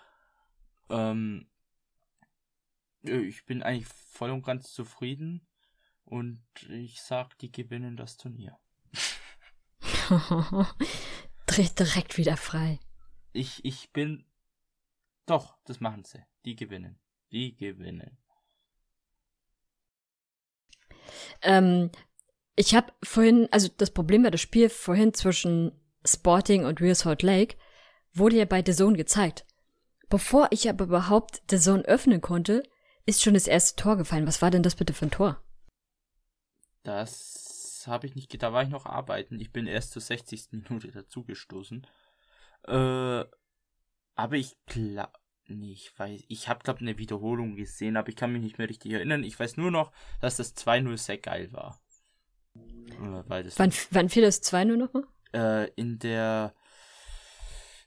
[0.91, 1.47] Ähm,
[3.09, 5.47] ich bin eigentlich voll und ganz zufrieden
[6.05, 8.59] und ich sag, die gewinnen das Turnier.
[11.47, 12.81] Dreht direkt wieder frei.
[13.33, 14.25] Ich, ich bin.
[15.27, 16.25] Doch, das machen sie.
[16.45, 16.99] Die gewinnen.
[17.31, 18.19] Die gewinnen.
[21.43, 21.91] Ähm,
[22.57, 25.73] ich habe vorhin, also das Problem war das Spiel vorhin zwischen
[26.05, 27.57] Sporting und Real Salt Lake
[28.13, 29.45] wurde ja bei The Zone gezeigt.
[30.09, 32.63] Bevor ich aber überhaupt The Zone öffnen konnte,
[33.09, 34.27] ist schon das erste Tor gefallen.
[34.27, 35.43] Was war denn das bitte für ein Tor?
[36.83, 39.41] Das habe ich nicht, da war ich noch arbeiten.
[39.41, 40.49] Ich bin erst zur 60.
[40.51, 41.87] Minute dazugestoßen.
[42.67, 43.25] Äh,
[44.15, 45.13] aber ich glaube,
[45.47, 48.69] nee, ich weiß, ich habe glaube eine Wiederholung gesehen, aber ich kann mich nicht mehr
[48.69, 49.25] richtig erinnern.
[49.25, 49.91] Ich weiß nur noch,
[50.21, 51.81] dass das 2-0 sehr geil war.
[53.57, 55.05] Wann, wann fiel das 2-0 nochmal?
[55.33, 56.55] Äh, in der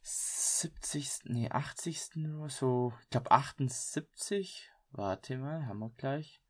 [0.02, 1.26] 70.
[1.26, 2.26] Nee, 80.
[2.40, 2.94] oder so.
[3.04, 4.71] Ich glaube 78.
[4.92, 6.42] Warte mal, haben wir gleich.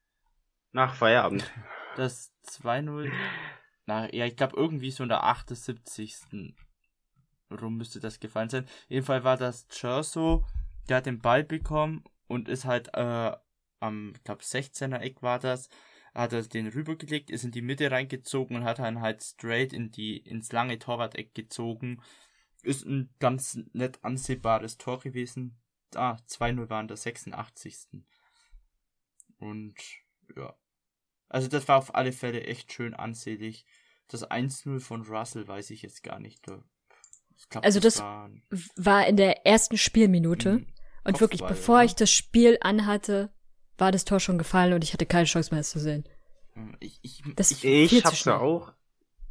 [0.71, 1.51] Nach Feierabend.
[1.95, 3.11] Das 2-0.
[3.85, 6.55] Na, ja, ich glaube irgendwie so in der 78.
[7.51, 8.67] rum müsste das gefallen sein.
[8.87, 10.45] Jedenfalls war das Cherso,
[10.87, 13.35] der hat den Ball bekommen und ist halt äh,
[13.79, 15.69] am, ich glaube 16er Eck war das,
[16.13, 19.91] hat er den rübergelegt, ist in die Mitte reingezogen und hat dann halt straight in
[19.91, 22.01] die, ins lange Torwart-Eck gezogen.
[22.63, 25.59] Ist ein ganz nett ansehbares Tor gewesen.
[25.95, 28.03] Ah, 2-0 war in der 86.
[29.41, 29.75] Und
[30.35, 30.55] ja.
[31.29, 33.65] Also das war auf alle Fälle echt schön ansehlich.
[34.07, 36.43] Das 1-0 von Russell weiß ich jetzt gar nicht.
[36.43, 36.63] Glaub,
[37.65, 38.29] also das, das war,
[38.75, 40.53] war, in der ersten Spielminute.
[40.53, 40.67] Mhm.
[41.03, 41.85] Und Kopfball, wirklich, bevor oder?
[41.85, 43.33] ich das Spiel anhatte,
[43.77, 46.03] war das Tor schon gefallen und ich hatte keine Chance mehr, es zu sehen.
[46.53, 48.73] Hm, ich, ich, das ich, ich hab's ja auch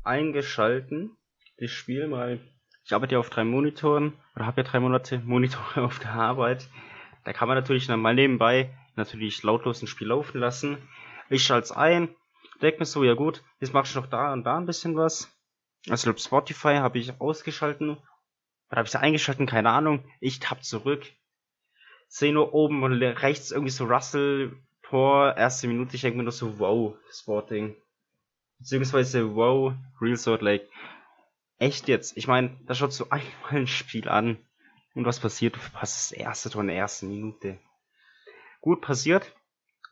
[0.02, 1.16] eingeschalten,
[1.58, 2.40] das Spiel, weil
[2.84, 6.68] ich arbeite ja auf drei Monitoren oder habe ja drei Monate Monitore auf der Arbeit.
[7.24, 10.78] Da kann man natürlich dann mal nebenbei natürlich lautlos ein Spiel laufen lassen.
[11.28, 12.14] Ich schalte es ein,
[12.60, 15.30] denke mir so, ja gut, jetzt mach ich noch da und da ein bisschen was.
[15.88, 17.90] Also Spotify habe ich ausgeschalten.
[18.70, 19.46] Oder habe ich es eingeschalten?
[19.46, 20.04] Keine Ahnung.
[20.20, 21.06] Ich tapp zurück.
[22.08, 25.94] Sehe nur oben und rechts irgendwie so Russell Tor, erste Minute.
[25.94, 27.76] Ich denke mir nur so, wow, Sporting.
[28.58, 30.68] Beziehungsweise, wow, Real Salt Lake.
[31.58, 32.16] Echt jetzt?
[32.16, 34.38] Ich meine, da schaut so einmal ein Spiel an.
[34.94, 35.54] Und was passiert?
[35.54, 37.58] Du verpasst das erste Tor in der ersten Minute.
[38.60, 39.34] Gut passiert.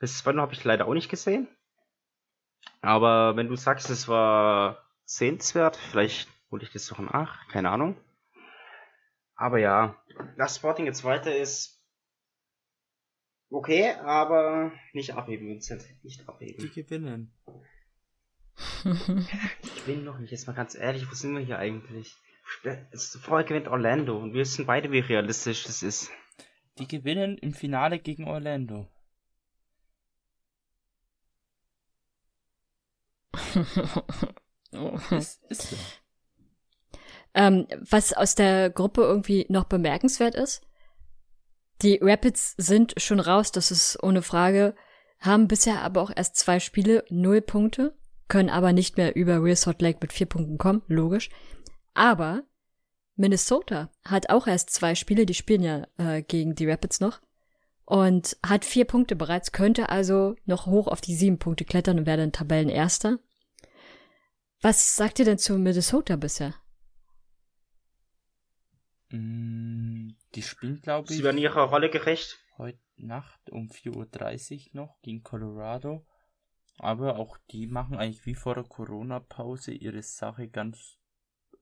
[0.01, 1.49] Das zweite habe ich leider auch nicht gesehen.
[2.81, 5.77] Aber wenn du sagst, es war sehenswert.
[5.77, 7.97] Vielleicht hole ich das noch nach, keine Ahnung.
[9.35, 9.97] Aber ja,
[10.37, 11.81] das Sporting jetzt weiter ist
[13.51, 15.85] okay, aber nicht abheben, Vincent.
[16.03, 16.59] Nicht abheben.
[16.59, 17.33] Die gewinnen.
[19.63, 22.17] ich bin noch nicht, jetzt mal ganz ehrlich, wo sind wir hier eigentlich?
[23.21, 26.11] Vorher gewinnt Orlando und wir wissen beide, wie realistisch das ist.
[26.79, 28.89] Die gewinnen im Finale gegen Orlando.
[35.11, 35.77] Ist, ist so.
[37.35, 40.63] Ähm, was aus der Gruppe irgendwie noch bemerkenswert ist,
[41.83, 44.75] die Rapids sind schon raus, das ist ohne Frage,
[45.21, 47.97] haben bisher aber auch erst zwei Spiele, null Punkte,
[48.29, 51.31] können aber nicht mehr über Real Salt Lake mit vier Punkten kommen, logisch.
[51.95, 52.43] Aber
[53.19, 57.21] Minnesota hat auch erst zwei Spiele, die spielen ja äh, gegen die Rapids noch
[57.85, 62.07] und hat vier Punkte bereits, könnte also noch hoch auf die sieben Punkte klettern und
[62.07, 63.19] wäre dann Tabellenerster.
[64.61, 66.55] Was sagt ihr denn zu Minnesota bisher?
[69.11, 71.17] Mm, die spielen, glaube ich.
[71.17, 72.39] Sie werden ihrer Rolle gerecht.
[72.57, 76.07] Heute Nacht um 4.30 Uhr noch gegen Colorado.
[76.77, 80.98] Aber auch die machen eigentlich wie vor der Corona-Pause ihre Sache ganz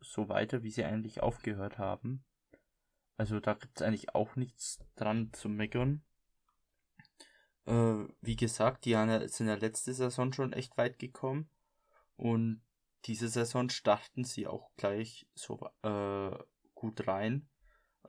[0.00, 2.24] so weiter, wie sie eigentlich aufgehört haben.
[3.16, 6.02] Also da gibt es eigentlich auch nichts dran zu meckern.
[7.66, 8.92] Äh, wie gesagt, die
[9.28, 11.48] sind ja letzte Saison schon echt weit gekommen.
[12.16, 12.62] Und
[13.04, 16.36] diese Saison starten sie auch gleich so äh,
[16.74, 17.48] gut rein.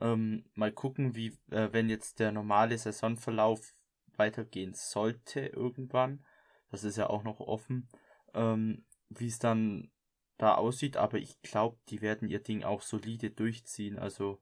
[0.00, 3.74] Ähm, mal gucken, wie, äh, wenn jetzt der normale Saisonverlauf
[4.16, 6.24] weitergehen sollte irgendwann,
[6.70, 7.88] das ist ja auch noch offen,
[8.34, 9.90] ähm, wie es dann
[10.38, 13.98] da aussieht, aber ich glaube, die werden ihr Ding auch solide durchziehen.
[13.98, 14.40] Also,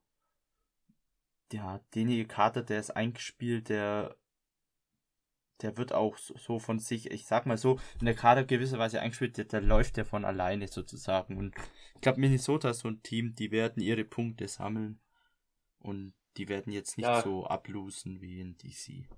[1.52, 4.16] ja, derjenige Kater, der ist eingespielt, der,
[5.62, 9.38] der wird auch so von sich, ich sag mal so, in der Kader gewisserweise eingespielt,
[9.38, 11.38] der, der läuft ja von alleine sozusagen.
[11.38, 11.54] Und
[11.94, 15.00] ich glaube, Minnesota ist so ein Team, die werden ihre Punkte sammeln
[15.78, 17.22] und die werden jetzt nicht ja.
[17.22, 19.08] so ablosen wie in DC.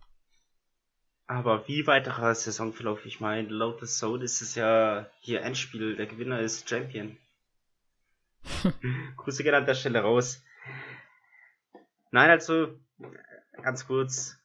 [1.29, 3.05] Aber wie weiterer Saisonverlauf?
[3.05, 5.95] Ich meine, laut The Soul ist es ja hier Endspiel.
[5.95, 7.19] Der Gewinner ist Champion.
[9.19, 10.43] Grüße gerne an der Stelle raus.
[12.11, 12.81] Nein, also,
[13.63, 14.39] ganz kurz.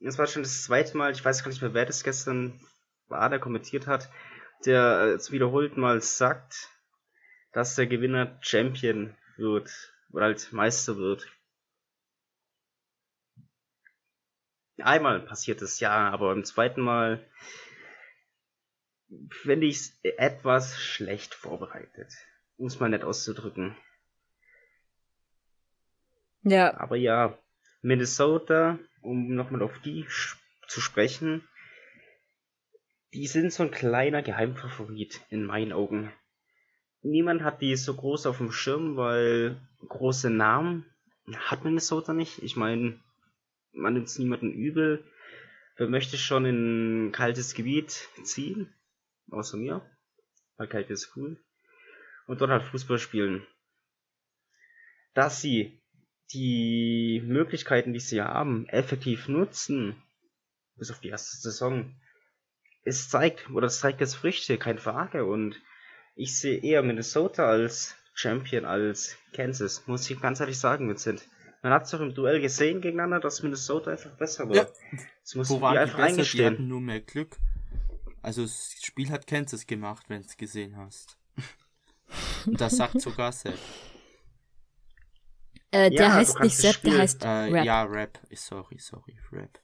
[0.00, 2.60] Es war schon das zweite Mal, ich weiß gar nicht mehr, wer das gestern
[3.06, 4.10] war, der kommentiert hat,
[4.66, 6.68] der jetzt wiederholt mal sagt,
[7.52, 9.70] dass der Gewinner Champion wird.
[10.10, 11.28] Oder halt Meister wird.
[14.78, 17.24] Einmal passiert es ja, aber beim zweiten Mal
[19.30, 22.12] finde ich es etwas schlecht vorbereitet.
[22.56, 23.76] Um es mal nett auszudrücken.
[26.42, 26.76] Ja.
[26.76, 27.38] Aber ja,
[27.82, 30.06] Minnesota, um nochmal auf die
[30.68, 31.46] zu sprechen,
[33.12, 36.12] die sind so ein kleiner Geheimfavorit in meinen Augen.
[37.02, 40.86] Niemand hat die so groß auf dem Schirm, weil große Namen
[41.36, 42.42] hat Minnesota nicht.
[42.42, 42.98] Ich meine,
[43.74, 45.04] man nimmt es niemanden übel.
[45.76, 48.72] Wer möchte schon in ein kaltes Gebiet ziehen?
[49.30, 49.82] Außer mir.
[50.56, 51.38] Weil kalt ist cool.
[52.26, 53.46] Und dort halt Fußball spielen.
[55.14, 55.80] Dass sie
[56.32, 60.02] die Möglichkeiten, die sie haben, effektiv nutzen,
[60.76, 61.94] bis auf die erste Saison,
[62.84, 65.24] es zeigt, oder es zeigt jetzt Früchte, keine Frage.
[65.24, 65.60] Und
[66.14, 71.26] ich sehe eher Minnesota als Champion als Kansas, muss ich ganz ehrlich sagen, Vincent.
[71.64, 74.54] Man hat es doch im Duell gesehen gegeneinander, dass Minnesota einfach besser war.
[74.54, 74.66] Ja.
[75.22, 76.12] Das muss Wo waren einfach die besser?
[76.12, 76.38] eingestehen.
[76.38, 77.38] Die hatten nur mehr Glück.
[78.20, 81.16] Also das Spiel hat Kansas gemacht, wenn du es gesehen hast.
[82.46, 83.56] Und das sagt sogar Sepp.
[85.70, 87.64] Äh, der ja, heißt nicht Sepp, der heißt äh, Rap.
[87.64, 88.18] Ja, Rap.
[88.34, 89.58] Sorry, sorry, Rap.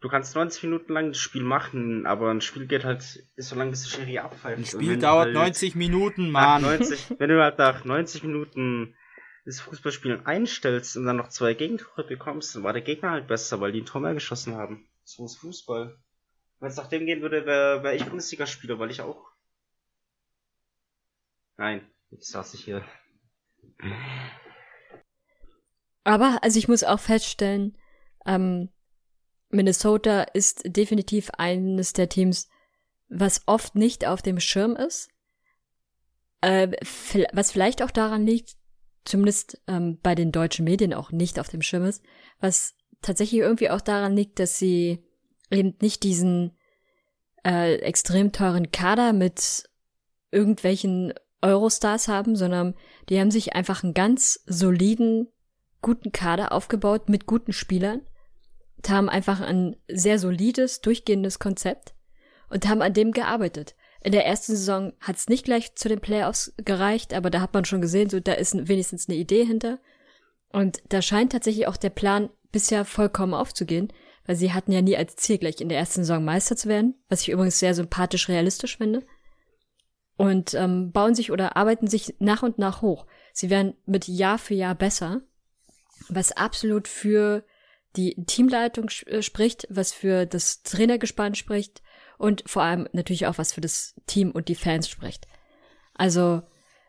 [0.00, 3.72] Du kannst 90 Minuten lang das Spiel machen, aber ein Spiel geht halt so lange,
[3.72, 4.58] bis die Serie abpfeift.
[4.58, 6.62] Ein Spiel dauert halt 90 Minuten, Mann.
[6.62, 8.94] 90, wenn du halt nach 90 Minuten
[9.44, 13.60] das Fußballspielen einstellst und dann noch zwei Gegentore bekommst, dann war der Gegner halt besser,
[13.60, 14.88] weil die ein Tor mehr geschossen haben.
[15.04, 15.98] So ist Fußball.
[16.60, 19.32] Wenn es nach dem gehen würde, wäre wär ich Bundesligaspieler, weil ich auch.
[21.56, 22.84] Nein, jetzt saß ich hier.
[26.04, 27.76] Aber, also ich muss auch feststellen,
[28.26, 28.70] ähm,
[29.48, 32.48] Minnesota ist definitiv eines der Teams,
[33.08, 35.10] was oft nicht auf dem Schirm ist.
[36.40, 36.72] Äh,
[37.32, 38.56] was vielleicht auch daran liegt,
[39.04, 42.02] zumindest ähm, bei den deutschen Medien auch nicht auf dem Schirm ist,
[42.40, 45.04] was tatsächlich irgendwie auch daran liegt, dass sie
[45.50, 46.56] eben nicht diesen
[47.44, 49.68] äh, extrem teuren Kader mit
[50.30, 51.12] irgendwelchen
[51.42, 52.74] Eurostars haben, sondern
[53.08, 55.28] die haben sich einfach einen ganz soliden,
[55.82, 58.02] guten Kader aufgebaut mit guten Spielern,
[58.88, 61.94] haben einfach ein sehr solides, durchgehendes Konzept
[62.48, 63.74] und haben an dem gearbeitet.
[64.04, 67.54] In der ersten Saison hat es nicht gleich zu den Playoffs gereicht, aber da hat
[67.54, 69.78] man schon gesehen, so da ist wenigstens eine Idee hinter.
[70.50, 73.92] Und da scheint tatsächlich auch der Plan bisher vollkommen aufzugehen,
[74.26, 76.94] weil sie hatten ja nie als Ziel, gleich in der ersten Saison Meister zu werden,
[77.08, 79.04] was ich übrigens sehr sympathisch realistisch finde.
[80.16, 83.06] Und ähm, bauen sich oder arbeiten sich nach und nach hoch.
[83.32, 85.22] Sie werden mit Jahr für Jahr besser,
[86.08, 87.44] was absolut für
[87.96, 91.81] die Teamleitung äh, spricht, was für das Trainergespann spricht,
[92.22, 95.26] und vor allem natürlich auch was für das Team und die Fans spricht.
[95.94, 96.42] Also,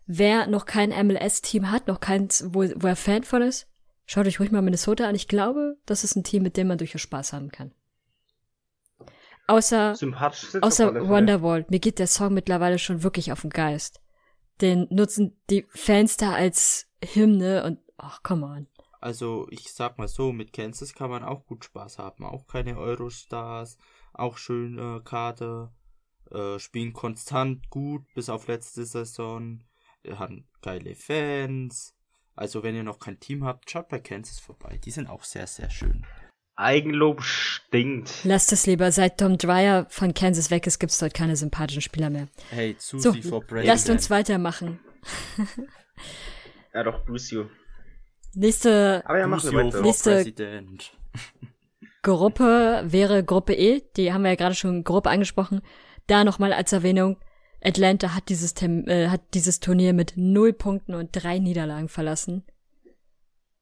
[0.06, 3.68] wer noch kein MLS-Team hat, noch keins, wo, wo er Fan von ist,
[4.06, 5.16] schaut euch ruhig mal Minnesota an.
[5.16, 7.74] Ich glaube, das ist ein Team, mit dem man durchaus Spaß haben kann.
[9.48, 9.96] Außer,
[10.62, 11.66] außer Wonderwall.
[11.68, 14.02] Mir geht der Song mittlerweile schon wirklich auf den Geist.
[14.62, 18.68] Den nutzen die Fans da als Hymne und, ach, come on.
[19.02, 22.24] Also, ich sag mal so, mit Kansas kann man auch gut Spaß haben.
[22.24, 23.80] Auch keine Eurostars,
[24.14, 25.74] auch schöne Kader,
[26.32, 29.64] äh, spielen konstant gut bis auf letzte Saison,
[30.04, 31.96] Wir haben geile Fans.
[32.36, 34.80] Also wenn ihr noch kein Team habt, schaut bei Kansas vorbei.
[34.84, 36.06] Die sind auch sehr, sehr schön.
[36.56, 38.24] Eigenlob stinkt.
[38.24, 38.92] Lasst es lieber.
[38.92, 42.28] Seit Tom Dreyer von Kansas weg ist, gibt's dort keine sympathischen Spieler mehr.
[42.50, 43.68] Hey, Susi so, for President.
[43.68, 44.80] Lasst uns weitermachen.
[46.74, 47.50] ja, doch, Lucio.
[48.36, 49.82] Nächste, Aber ja, wir weiter.
[49.82, 50.34] nächste,
[52.04, 55.62] Gruppe wäre Gruppe E, die haben wir ja gerade schon grob angesprochen.
[56.08, 57.18] Da nochmal als Erwähnung,
[57.64, 62.44] Atlanta hat dieses, Tem äh, hat dieses Turnier mit null Punkten und drei Niederlagen verlassen.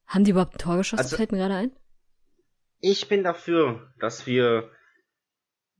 [0.06, 1.02] Haben die überhaupt ein Tor geschossen?
[1.04, 1.72] Also- Fällt mir gerade ein.
[2.80, 4.68] Ich bin dafür, dass wir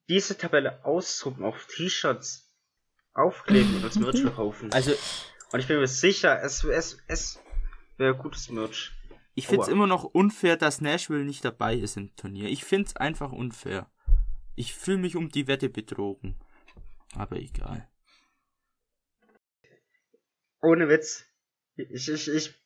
[0.08, 2.48] diese Tabelle ausdrucken, auf T-Shirts
[3.12, 4.72] aufkleben und als Merch verkaufen.
[4.72, 4.92] Also,
[5.52, 7.40] Und ich bin mir sicher, es, es, es
[7.98, 8.92] wäre gutes Merch.
[9.34, 9.72] Ich find's Aua.
[9.72, 12.48] immer noch unfair, dass Nashville nicht dabei ist im Turnier.
[12.48, 13.90] Ich find's einfach unfair.
[14.56, 16.36] Ich fühle mich um die Wette betrogen.
[17.14, 17.88] Aber egal.
[20.60, 21.24] Ohne Witz.
[21.76, 22.62] Ich, ich, ich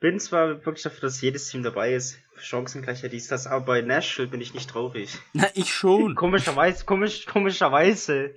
[0.00, 2.18] bin zwar wirklich dafür, dass jedes Team dabei ist.
[2.38, 5.18] Chancengleichheit dies, das, aber bei Nashville bin ich nicht traurig.
[5.32, 6.14] Na, ich schon.
[6.16, 8.34] Komischerweise, komisch, komischerweise.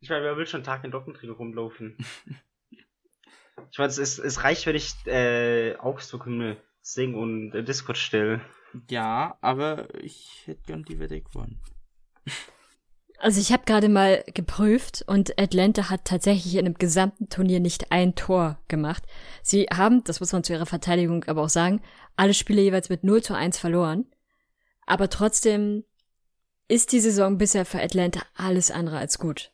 [0.00, 1.96] Ich meine, wer will schon Tag in Doppelträger rumlaufen?
[3.70, 7.98] Ich meine, es, ist- es reicht, wenn ich äh, Augsburg Hymne sing und äh, Discord
[7.98, 8.40] stelle.
[8.88, 11.60] Ja, aber ich hätte gern die Wette gewonnen.
[13.18, 17.92] Also ich habe gerade mal geprüft und Atlanta hat tatsächlich in dem gesamten Turnier nicht
[17.92, 19.04] ein Tor gemacht.
[19.44, 21.82] Sie haben, das muss man zu ihrer Verteidigung aber auch sagen,
[22.16, 24.06] alle Spiele jeweils mit 0 zu 1 verloren.
[24.86, 25.84] Aber trotzdem
[26.66, 29.52] ist die Saison bisher für Atlanta alles andere als gut.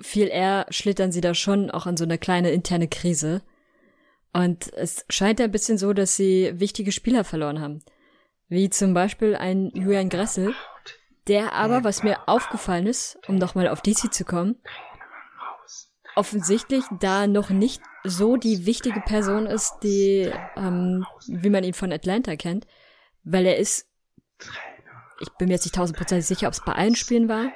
[0.00, 3.42] Viel eher schlittern sie da schon auch in so eine kleine interne Krise.
[4.32, 7.82] Und es scheint ein bisschen so, dass sie wichtige Spieler verloren haben.
[8.48, 10.54] Wie zum Beispiel ein Julian Gressel,
[11.28, 14.56] der aber, was mir aufgefallen ist, um nochmal auf DC zu kommen,
[16.16, 21.92] offensichtlich da noch nicht so die wichtige Person ist, die, ähm, wie man ihn von
[21.92, 22.66] Atlanta kennt,
[23.24, 23.88] weil er ist,
[25.20, 27.50] ich bin mir jetzt nicht tausendprozentig sicher, ob es bei allen Spielen war,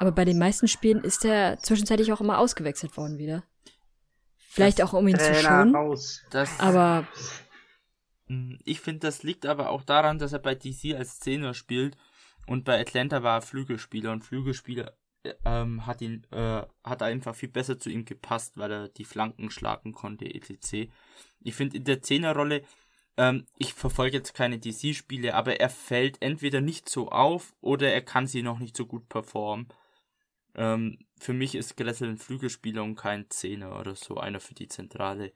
[0.00, 3.44] aber bei den meisten Spielen ist er zwischenzeitlich auch immer ausgewechselt worden wieder.
[4.36, 6.22] Vielleicht auch um ihn zu Trainer schonen, raus.
[6.30, 7.06] Das, aber
[8.30, 11.96] Mm, Ich finde, das liegt aber auch daran, dass er bei DC als Zehner spielt
[12.46, 14.94] und bei Atlanta war er Flügelspieler und Flügelspieler
[15.24, 19.04] äh, ähm, hat ihn äh, hat einfach viel besser zu ihm gepasst, weil er die
[19.04, 20.90] Flanken schlagen konnte etc.
[21.40, 22.62] Ich finde in der Zehnerrolle
[23.16, 28.02] ähm, ich verfolge jetzt keine DC-Spiele, aber er fällt entweder nicht so auf oder er
[28.02, 29.68] kann sie noch nicht so gut performen.
[30.54, 34.68] Ähm, für mich ist Gressel ein Flügelspieler und kein Zehner oder so einer für die
[34.68, 35.32] Zentrale.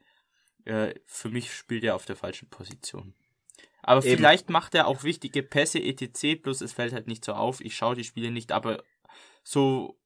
[0.65, 3.13] Äh, für mich spielt er auf der falschen Position.
[3.81, 4.17] Aber Eben.
[4.17, 6.41] vielleicht macht er auch wichtige Pässe etc.
[6.41, 7.61] Plus es fällt halt nicht so auf.
[7.61, 8.83] Ich schaue die Spiele nicht, aber
[9.43, 9.99] so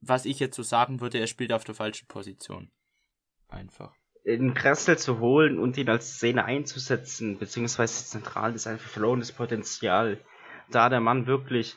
[0.00, 2.70] was ich jetzt so sagen würde, er spielt auf der falschen Position.
[3.48, 3.92] Einfach.
[4.26, 10.22] einen Kressel zu holen und ihn als Szene einzusetzen, beziehungsweise zentral ist einfach verlorenes Potenzial.
[10.70, 11.76] Da der Mann wirklich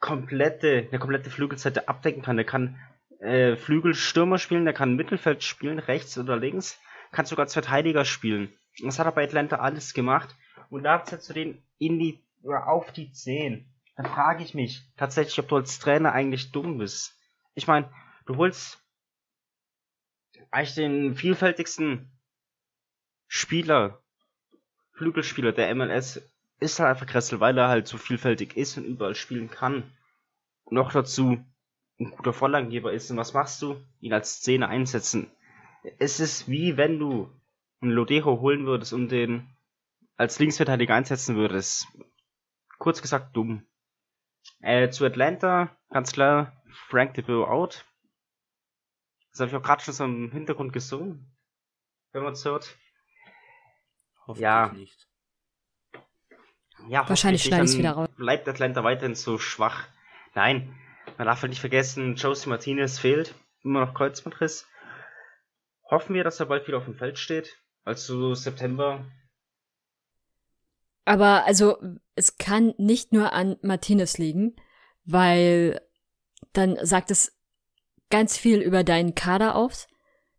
[0.00, 2.36] komplette, eine komplette Flügelseite abdecken kann.
[2.36, 2.78] Der kann
[3.20, 6.80] äh, Flügelstürmer spielen, der kann Mittelfeld spielen, rechts oder links,
[7.12, 8.52] kann sogar als Verteidiger spielen.
[8.82, 10.34] Das hat er bei Atlanta alles gemacht.
[10.70, 13.66] Und da setzt du den in die, oder auf die 10.
[13.96, 17.18] Dann frage ich mich tatsächlich, ob du als Trainer eigentlich dumm bist.
[17.54, 17.92] Ich meine,
[18.26, 18.78] du holst
[20.50, 22.10] eigentlich den vielfältigsten
[23.26, 24.02] Spieler,
[24.92, 26.29] Flügelspieler der MLS
[26.60, 29.92] ist halt einfach Kressel, weil er halt so vielfältig ist und überall spielen kann.
[30.70, 31.44] Noch dazu
[31.98, 33.10] ein guter Vorlagengeber ist.
[33.10, 33.76] Und was machst du?
[34.00, 35.30] Ihn als Szene einsetzen.
[35.98, 37.30] Es ist wie wenn du
[37.80, 39.48] einen Lodero holen würdest und den
[40.16, 41.86] als Linksverteidiger einsetzen würdest.
[42.78, 43.66] Kurz gesagt dumm.
[44.60, 47.86] Äh, zu Atlanta, ganz klar, Frank DeVille out.
[49.30, 51.34] Das habe ich auch gerade schon so im Hintergrund gesungen.
[52.12, 52.76] Wenn man es hört.
[54.26, 54.72] Hoffentlich Ja.
[54.72, 55.09] nicht.
[56.88, 58.08] Ja, Wahrscheinlich schneide ich's dann wieder raus.
[58.16, 59.86] Bleibt Atlanta weiterhin so schwach.
[60.34, 60.74] Nein,
[61.18, 63.34] man darf halt nicht vergessen, Josie Martinez fehlt.
[63.62, 64.66] Immer noch Kreuzbandriss.
[65.90, 67.58] Hoffen wir, dass er bald wieder auf dem Feld steht.
[67.84, 69.04] Also September.
[71.04, 71.78] Aber also,
[72.14, 74.54] es kann nicht nur an Martinez liegen,
[75.04, 75.80] weil
[76.52, 77.36] dann sagt es
[78.10, 79.88] ganz viel über deinen Kader aus,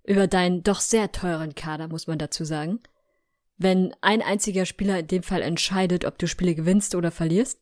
[0.04, 2.82] über deinen doch sehr teuren Kader, muss man dazu sagen.
[3.62, 7.60] Wenn ein einziger Spieler in dem Fall entscheidet, ob du Spiele gewinnst oder verlierst.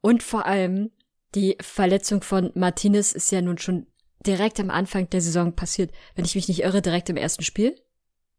[0.00, 0.90] Und vor allem,
[1.34, 3.86] die Verletzung von Martinez ist ja nun schon
[4.26, 5.92] direkt am Anfang der Saison passiert.
[6.14, 7.74] Wenn ich mich nicht irre, direkt im ersten Spiel.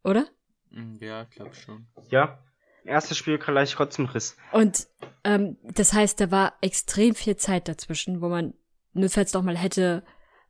[0.04, 0.28] Oder?
[0.70, 1.88] Mm, Ja, glaub schon.
[2.10, 2.38] Ja,
[2.84, 4.38] erstes Spiel gleich Kreuzbandriss.
[4.52, 4.88] Und
[5.24, 8.54] ähm, das heißt, da war extrem viel Zeit dazwischen, wo man
[8.94, 10.04] notfalls doch mal hätte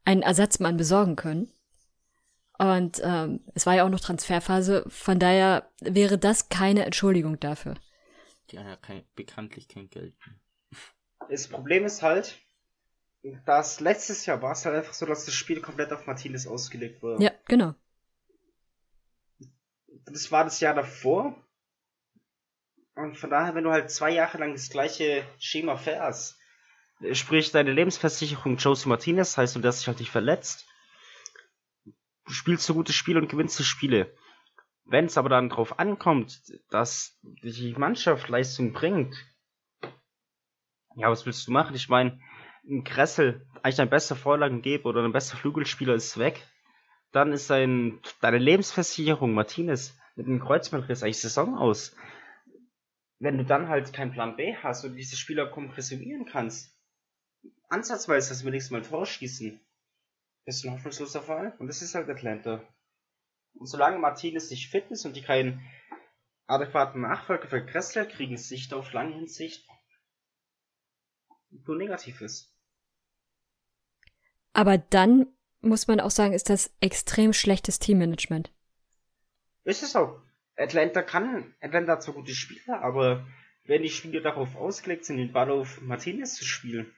[0.04, 1.50] einen Ersatzmann besorgen können.
[2.58, 7.76] Und ähm, es war ja auch noch Transferphase, von daher wäre das keine Entschuldigung dafür.
[8.50, 10.14] Die haben ja kein, bekanntlich kein Geld.
[11.30, 12.38] Das Problem ist halt,
[13.46, 17.02] dass letztes Jahr war es halt einfach so, dass das Spiel komplett auf Martinez ausgelegt
[17.02, 17.24] wurde.
[17.24, 17.74] Ja, genau.
[20.06, 21.36] das war das Jahr davor.
[22.96, 26.38] Und von daher, wenn du halt zwei Jahre lang das gleiche Schema fährst,
[27.12, 30.66] Sprich, deine Lebensversicherung Josie Martinez heißt, du dass dich halt nicht verletzt.
[32.26, 34.16] Du spielst so gute Spiele und gewinnst die Spiele.
[34.84, 39.16] Wenn es aber dann drauf ankommt, dass die Mannschaft Leistung bringt,
[40.96, 41.76] ja, was willst du machen?
[41.76, 42.20] Ich meine,
[42.68, 46.48] ein Kressel, eigentlich dein bester Vorlagengeber oder dein bester Flügelspieler ist weg.
[47.12, 51.96] Dann ist dein, deine Lebensversicherung, Martinez, mit einem Kreuzbandriss eigentlich Saison aus.
[53.20, 56.78] Wenn du dann halt keinen Plan B hast und diese Spieler kompressionieren kannst,
[57.70, 59.60] ansatzweise, dass wir nächstes Mal Tor schießen,
[60.46, 61.56] ist ein hoffnungsloser Fall.
[61.60, 62.62] Und das ist halt Atlanta.
[63.54, 65.62] Und solange Martinez nicht fit ist und die keinen
[66.48, 69.68] adäquaten Nachfolger für Kressler kriegen, Sicht auf lange Hinsicht
[71.50, 72.54] nur negativ ist.
[74.54, 75.28] Aber dann
[75.62, 78.52] muss man auch sagen, ist das extrem schlechtes Teammanagement.
[79.64, 80.22] Ist es auch.
[80.58, 83.28] Atlanta kann, Atlanta hat zwar gute Spieler, aber
[83.66, 86.94] wenn die Spieler darauf ausgelegt sind, den Ball auf Martinez zu spielen,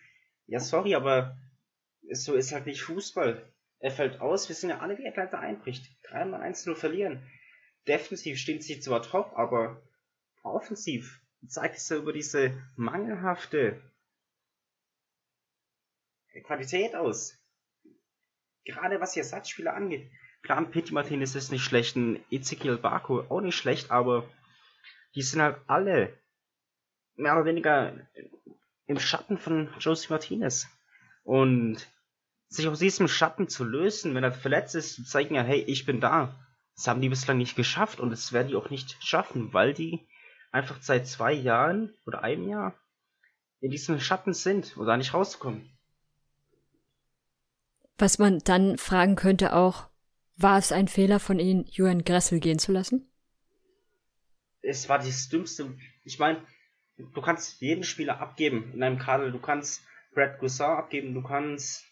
[0.45, 1.37] ja sorry, aber
[2.11, 3.51] so ist halt nicht Fußball.
[3.79, 5.85] Er fällt aus, wir sind ja alle wie Atlanta einbricht.
[6.03, 7.21] Dreimal 1-0 verlieren.
[7.87, 9.81] Defensiv stehen sie zwar top, aber
[10.43, 13.81] offensiv zeigt es ja über diese mangelhafte
[16.43, 17.37] Qualität aus.
[18.65, 20.11] Gerade was die Ersatzspieler angeht.
[20.43, 24.29] Klar, ein Pity Martinez ist nicht schlecht, ein Ezekiel Barco auch nicht schlecht, aber
[25.15, 26.17] die sind halt alle
[27.15, 28.07] mehr oder weniger
[28.85, 30.67] im Schatten von Josie Martinez.
[31.23, 31.87] Und
[32.49, 35.85] sich aus diesem Schatten zu lösen, wenn er verletzt ist, zu zeigen, ja, hey, ich
[35.85, 36.39] bin da.
[36.75, 40.07] Das haben die bislang nicht geschafft und das werden die auch nicht schaffen, weil die
[40.51, 42.73] einfach seit zwei Jahren oder einem Jahr
[43.59, 45.69] in diesem Schatten sind oder nicht rauskommen.
[47.97, 49.89] Was man dann fragen könnte auch,
[50.35, 53.09] war es ein Fehler von ihnen, Julian Gressel gehen zu lassen?
[54.61, 55.75] Es war das Dümmste.
[56.03, 56.45] Ich meine,
[56.97, 59.31] du kannst jeden Spieler abgeben in einem Kader.
[59.31, 59.83] Du kannst
[60.13, 61.85] Brad Goussard abgeben, du kannst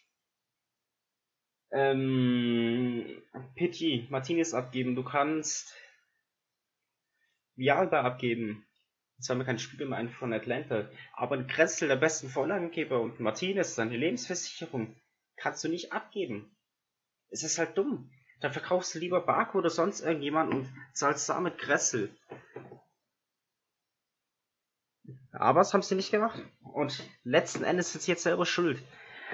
[1.71, 3.21] ähm,
[3.55, 5.75] Pitti, Martinez abgeben, du kannst
[7.55, 8.65] Vialba abgeben.
[9.17, 10.89] Jetzt haben wir keinen Spieler mehr von Atlanta.
[11.13, 14.95] Aber ein Kretzel, der besten Vorlagengeber und Martinez, seine Lebensversicherung,
[15.37, 16.55] kannst du nicht abgeben.
[17.29, 18.11] Es ist halt dumm.
[18.41, 22.13] Dann verkaufst du lieber Barco oder sonst irgendjemand und zahlst damit Kressel.
[25.31, 26.41] Aber das haben sie nicht gemacht.
[26.61, 28.81] Und letzten Endes sind sie jetzt selber schuld.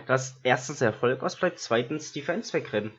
[0.08, 2.92] Dass erstens der Erfolg ausbleibt, zweitens die Fans wegrennen.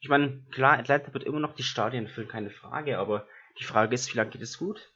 [0.00, 3.26] Ich meine, klar, Atlanta wird immer noch die Stadien füllen, keine Frage, aber
[3.58, 4.92] die Frage ist, wie lange geht es gut?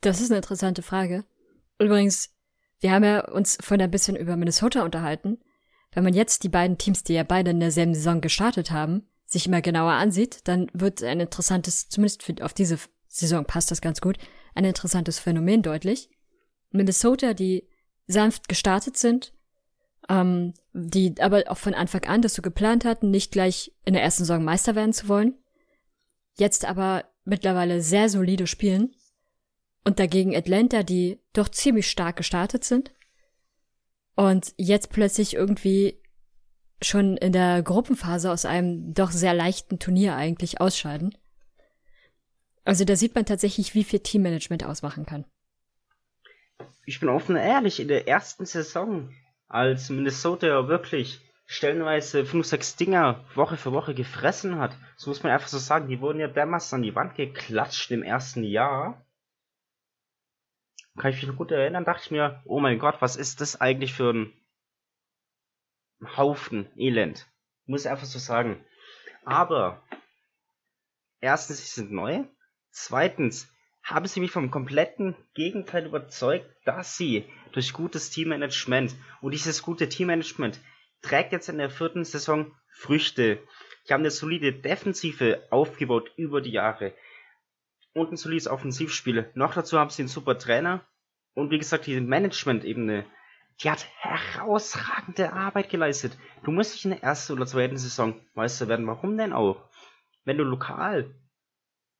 [0.00, 1.24] Das ist eine interessante Frage.
[1.78, 2.34] Übrigens,
[2.80, 5.38] wir haben ja uns vorhin ein bisschen über Minnesota unterhalten.
[5.92, 9.46] Wenn man jetzt die beiden Teams, die ja beide in derselben Saison gestartet haben, sich
[9.46, 14.00] immer genauer ansieht, dann wird ein interessantes, zumindest für, auf diese Saison passt das ganz
[14.00, 14.18] gut,
[14.54, 16.10] ein interessantes Phänomen deutlich.
[16.70, 17.68] Minnesota, die
[18.06, 19.32] sanft gestartet sind,
[20.10, 24.02] ähm, die aber auch von Anfang an das so geplant hatten, nicht gleich in der
[24.02, 25.38] ersten Saison Meister werden zu wollen,
[26.36, 28.94] jetzt aber mittlerweile sehr solide spielen
[29.84, 32.92] und dagegen Atlanta, die doch ziemlich stark gestartet sind
[34.16, 36.02] und jetzt plötzlich irgendwie
[36.82, 41.16] schon in der Gruppenphase aus einem doch sehr leichten Turnier eigentlich ausscheiden.
[42.64, 45.24] Also da sieht man tatsächlich, wie viel Teammanagement ausmachen kann.
[46.84, 49.14] Ich bin offen ehrlich, in der ersten Saison,
[49.50, 55.32] als Minnesota wirklich stellenweise 5, 6 Dinger Woche für Woche gefressen hat, so muss man
[55.32, 59.04] einfach so sagen, die wurden ja dermaßen an die Wand geklatscht im ersten Jahr.
[60.96, 63.60] Kann ich mich noch gut erinnern, dachte ich mir, oh mein Gott, was ist das
[63.60, 64.32] eigentlich für ein
[66.16, 67.26] Haufen Elend.
[67.66, 68.64] Muss ich einfach so sagen.
[69.24, 69.82] Aber,
[71.20, 72.24] erstens, sie sind neu.
[72.70, 73.52] Zweitens,
[73.90, 79.88] haben sie mich vom kompletten Gegenteil überzeugt, dass sie durch gutes Teammanagement und dieses gute
[79.88, 80.60] Teammanagement
[81.02, 83.40] trägt jetzt in der vierten Saison Früchte.
[83.88, 86.94] Die haben eine solide Defensive aufgebaut über die Jahre
[87.92, 89.30] und ein solides Offensivspiel.
[89.34, 90.86] Noch dazu haben sie einen super Trainer
[91.34, 93.06] und wie gesagt, diese Management-Ebene,
[93.60, 96.16] die hat herausragende Arbeit geleistet.
[96.44, 98.86] Du musst nicht in der ersten oder zweiten Saison Meister werden.
[98.86, 99.68] Warum denn auch?
[100.24, 101.12] Wenn du lokal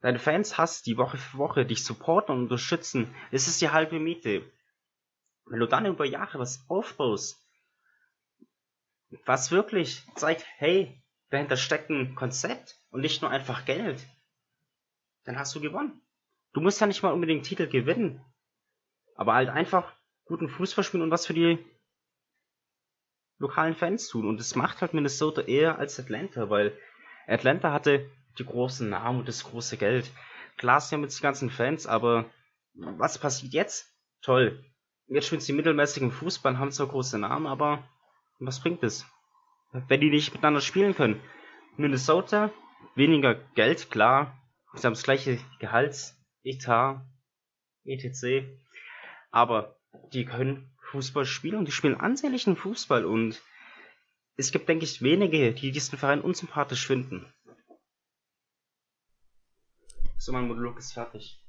[0.00, 3.98] deine Fans hast, die Woche für Woche dich supporten und unterstützen, ist es die halbe
[3.98, 4.50] Miete.
[5.46, 7.46] Wenn du dann über Jahre was aufbaust,
[9.26, 14.06] was wirklich zeigt, hey, dahinter steckt ein Konzept und nicht nur einfach Geld,
[15.24, 16.00] dann hast du gewonnen.
[16.52, 18.24] Du musst ja nicht mal unbedingt Titel gewinnen,
[19.16, 19.92] aber halt einfach
[20.24, 21.58] guten Fußball spielen und was für die
[23.38, 24.26] lokalen Fans tun.
[24.26, 26.76] Und das macht halt Minnesota eher als Atlanta, weil
[27.26, 30.10] Atlanta hatte die großen Namen und das große Geld.
[30.56, 32.26] Klar, sie haben jetzt die ganzen Fans, aber
[32.74, 33.86] was passiert jetzt?
[34.22, 34.64] Toll.
[35.08, 37.88] jetzt spielen sie mittelmäßigen Fußball, haben zwar große Namen, aber
[38.38, 39.06] was bringt es?
[39.72, 41.20] Wenn die nicht miteinander spielen können.
[41.76, 42.50] Minnesota,
[42.94, 44.36] weniger Geld, klar.
[44.74, 47.02] Sie haben das gleiche Gehaltsetat,
[47.84, 48.46] etc.
[49.30, 49.76] Aber
[50.12, 53.40] die können Fußball spielen und die spielen ansehnlichen Fußball und
[54.36, 57.26] es gibt, denke ich, wenige, die diesen Verein unsympathisch finden.
[60.20, 61.42] So, mein Monolog ist fertig.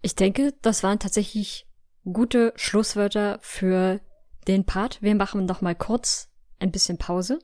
[0.00, 1.68] Ich denke, das waren tatsächlich
[2.10, 4.00] gute Schlusswörter für
[4.48, 5.02] den Part.
[5.02, 7.38] Wir machen noch mal kurz ein bisschen Pause.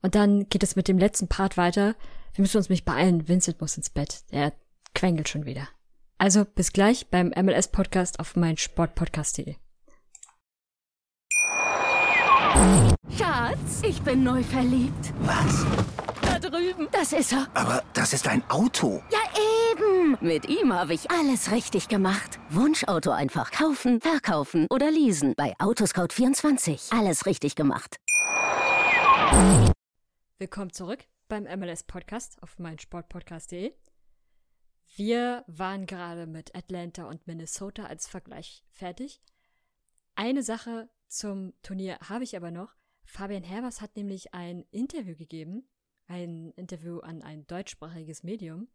[0.00, 1.94] Und dann geht es mit dem letzten Part weiter.
[2.32, 3.28] Wir müssen uns nicht beeilen.
[3.28, 4.24] Vincent muss ins Bett.
[4.30, 4.54] Er
[4.94, 5.68] quengelt schon wieder.
[6.16, 9.56] Also bis gleich beim MLS Podcast auf mein Sportpodcast.de.
[13.18, 15.12] Schatz, ich bin neu verliebt.
[15.20, 15.66] Was?
[16.50, 16.88] Drüben.
[16.92, 17.48] Das ist er.
[17.54, 19.02] Aber das ist ein Auto.
[19.10, 19.18] Ja,
[19.72, 20.16] eben.
[20.20, 22.38] Mit ihm habe ich alles richtig gemacht.
[22.50, 25.34] Wunschauto einfach kaufen, verkaufen oder leasen.
[25.36, 26.96] Bei Autoscout24.
[26.98, 27.96] Alles richtig gemacht.
[30.38, 33.72] Willkommen zurück beim MLS Podcast auf mein Sportpodcast.de.
[34.96, 39.22] Wir waren gerade mit Atlanta und Minnesota als Vergleich fertig.
[40.14, 42.74] Eine Sache zum Turnier habe ich aber noch.
[43.04, 45.66] Fabian Herbers hat nämlich ein Interview gegeben,
[46.14, 48.68] ein Interview an ein deutschsprachiges Medium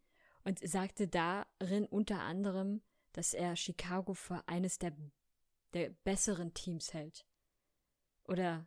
[0.44, 2.82] und sagte darin unter anderem,
[3.12, 4.92] dass er Chicago für eines der,
[5.72, 7.24] der besseren Teams hält.
[8.24, 8.66] Oder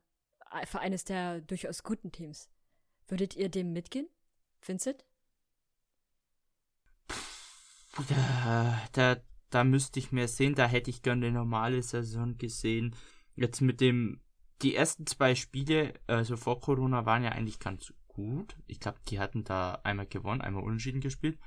[0.52, 2.50] äh, für eines der durchaus guten Teams.
[3.08, 4.08] Würdet ihr dem mitgehen,
[4.62, 5.06] Vincent?
[8.10, 9.18] Da, da,
[9.52, 12.96] da müsste ich mehr sehen, da hätte ich gerne eine normale Saison gesehen.
[13.36, 14.20] Jetzt mit dem,
[14.64, 18.56] die ersten zwei Spiele, also vor Corona, waren ja eigentlich ganz gut.
[18.68, 21.40] Ich glaube, die hatten da einmal gewonnen, einmal unentschieden gespielt.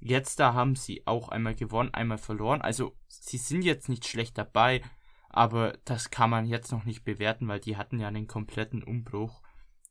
[0.00, 2.60] Jetzt da haben sie auch einmal gewonnen, einmal verloren.
[2.60, 4.82] Also sie sind jetzt nicht schlecht dabei,
[5.28, 9.42] aber das kann man jetzt noch nicht bewerten, weil die hatten ja einen kompletten Umbruch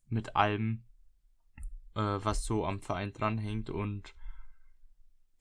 [0.08, 0.84] mit allem,
[1.94, 4.14] äh, was so am Verein dranhängt und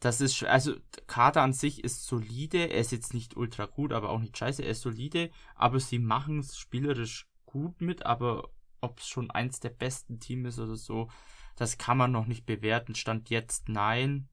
[0.01, 2.71] das ist, also, Kader an sich ist solide.
[2.71, 4.63] Er ist jetzt nicht ultra gut, aber auch nicht scheiße.
[4.63, 8.49] Er ist solide, aber sie machen es spielerisch gut mit, aber
[8.81, 11.09] ob es schon eins der besten Teams ist oder so,
[11.55, 12.95] das kann man noch nicht bewerten.
[12.95, 14.29] Stand jetzt nein,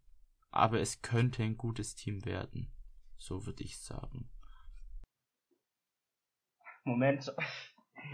[0.50, 2.72] aber es könnte ein gutes Team werden.
[3.16, 4.30] So würde ich sagen.
[6.84, 7.32] Moment.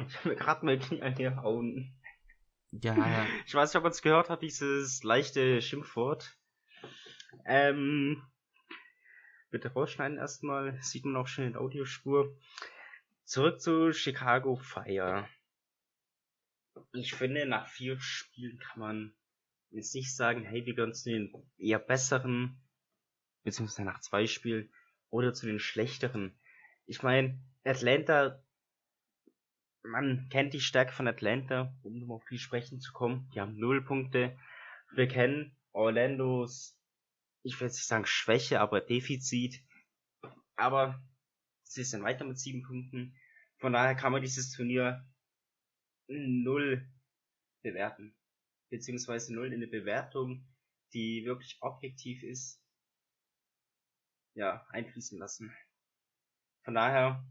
[0.09, 1.95] Ich habe mir gerade mal Knie angehauen.
[2.72, 3.26] Ja, ja.
[3.47, 6.37] Ich weiß nicht, ob man es gehört hat, dieses leichte Schimpfwort.
[7.45, 8.22] Ähm,
[9.51, 12.37] bitte rausschneiden erstmal, sieht man auch schon in der Audiospur.
[13.24, 15.28] Zurück zu Chicago Fire.
[16.93, 19.14] Ich finde, nach vier Spielen kann man
[19.70, 22.61] jetzt nicht sagen, hey, wir gehören zu den eher besseren,
[23.43, 24.72] beziehungsweise nach zwei Spielen,
[25.11, 26.37] oder zu den schlechteren.
[26.87, 28.43] Ich meine, Atlanta,
[29.83, 33.31] man kennt die Stärke von Atlanta, um auf die sprechen zu kommen.
[33.35, 34.37] Die haben null Punkte.
[34.93, 36.79] Wir kennen Orlandos
[37.45, 39.62] ich will jetzt nicht sagen Schwäche, aber Defizit.
[40.57, 41.01] Aber
[41.62, 43.14] sie sind weiter mit sieben Punkten.
[43.59, 45.07] Von daher kann man dieses Turnier
[46.09, 46.87] null
[47.63, 48.15] bewerten.
[48.71, 50.47] Beziehungsweise null in eine Bewertung,
[50.93, 52.61] die wirklich objektiv ist,
[54.35, 55.55] ja, einfließen lassen.
[56.65, 57.25] Von daher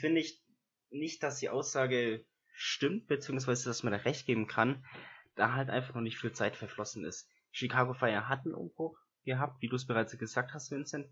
[0.00, 0.42] finde ich
[0.90, 4.84] nicht, dass die Aussage stimmt, beziehungsweise dass man da recht geben kann,
[5.34, 7.28] da halt einfach noch nicht viel Zeit verflossen ist.
[7.50, 11.08] Chicago Fire hat einen Umbruch, gehabt, wie du es bereits gesagt hast, Vincent.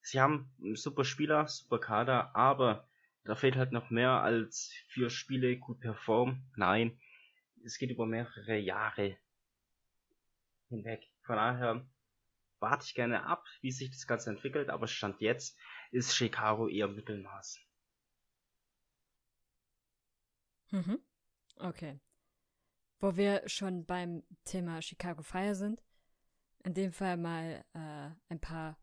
[0.00, 2.88] Sie haben super Spieler, super Kader, aber
[3.24, 6.50] da fehlt halt noch mehr als vier Spiele gut performen.
[6.56, 7.00] Nein,
[7.64, 9.16] es geht über mehrere Jahre
[10.68, 11.08] hinweg.
[11.22, 11.86] Von daher
[12.58, 15.58] warte ich gerne ab, wie sich das Ganze entwickelt, aber Stand jetzt
[15.90, 17.60] ist Chicago eher Mittelmaß.
[20.70, 20.98] Mhm.
[21.56, 22.00] Okay.
[22.98, 25.82] Wo wir schon beim Thema Chicago Fire sind,
[26.64, 28.78] in dem Fall mal äh, ein paar,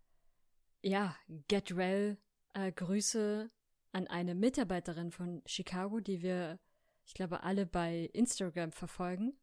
[0.81, 1.17] ja,
[1.47, 2.17] Get Well
[2.53, 3.49] äh, Grüße
[3.91, 6.59] an eine Mitarbeiterin von Chicago, die wir,
[7.05, 9.33] ich glaube, alle bei Instagram verfolgen.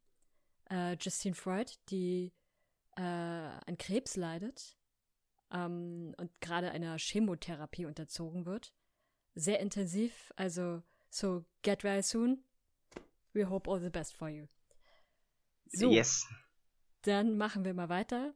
[0.71, 2.33] Äh, Justine Freud, die
[2.97, 4.77] äh, an Krebs leidet
[5.53, 8.75] ähm, und gerade einer Chemotherapie unterzogen wird.
[9.35, 12.43] Sehr intensiv, also so get well soon.
[13.33, 14.47] We hope all the best for you.
[15.73, 15.91] So.
[15.91, 16.27] Yes.
[17.03, 18.35] Dann machen wir mal weiter.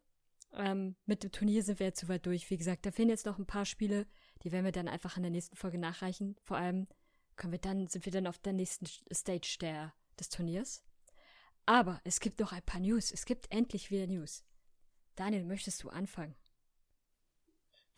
[0.52, 2.50] Ähm, mit dem Turnier sind wir jetzt soweit durch.
[2.50, 4.06] Wie gesagt, da fehlen jetzt noch ein paar Spiele,
[4.42, 6.36] die werden wir dann einfach in der nächsten Folge nachreichen.
[6.42, 6.86] Vor allem
[7.36, 10.82] können wir dann, sind wir dann auf der nächsten Stage der, des Turniers.
[11.66, 13.12] Aber es gibt noch ein paar News.
[13.12, 14.44] Es gibt endlich wieder News.
[15.16, 16.34] Daniel, möchtest du anfangen?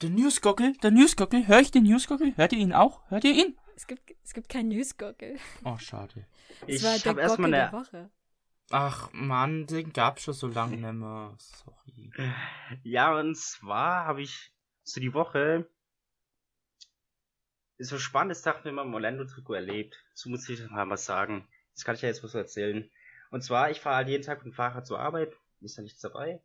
[0.00, 2.36] Der Newsgockel, der Newsgockel, hör ich den Newsgockel?
[2.36, 3.08] Hört ihr ihn auch?
[3.08, 3.56] Hört ihr ihn?
[3.76, 5.38] Es gibt, es gibt keinen Newsgockel.
[5.64, 6.26] Oh, schade.
[6.66, 8.10] Es Ich war hab der erst mal Gockel der eine- Woche.
[8.70, 11.34] Ach Mann, den gab's schon so lange nicht mehr.
[11.38, 12.10] Sorry.
[12.84, 15.68] Ja, und zwar habe ich so die Woche
[17.84, 19.96] so spannendes Tag mit meinem Orlando-Trikot erlebt.
[20.14, 21.48] So muss ich mal was sagen.
[21.74, 22.90] Das kann ich ja jetzt was erzählen.
[23.30, 26.00] Und zwar, ich fahre halt jeden Tag mit dem Fahrrad zur Arbeit, ist da nichts
[26.00, 26.42] dabei.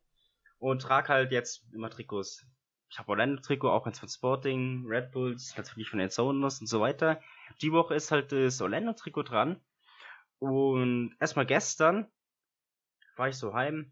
[0.59, 2.45] Und trage halt jetzt immer Trikots.
[2.89, 6.79] Ich habe Orlando-Trikot, auch eins von Sporting, Red Bulls, natürlich von den Zoners und so
[6.79, 7.21] weiter.
[7.61, 9.61] Die Woche ist halt das Orlando-Trikot dran.
[10.39, 12.07] Und erstmal gestern
[13.17, 13.91] war ich so heim,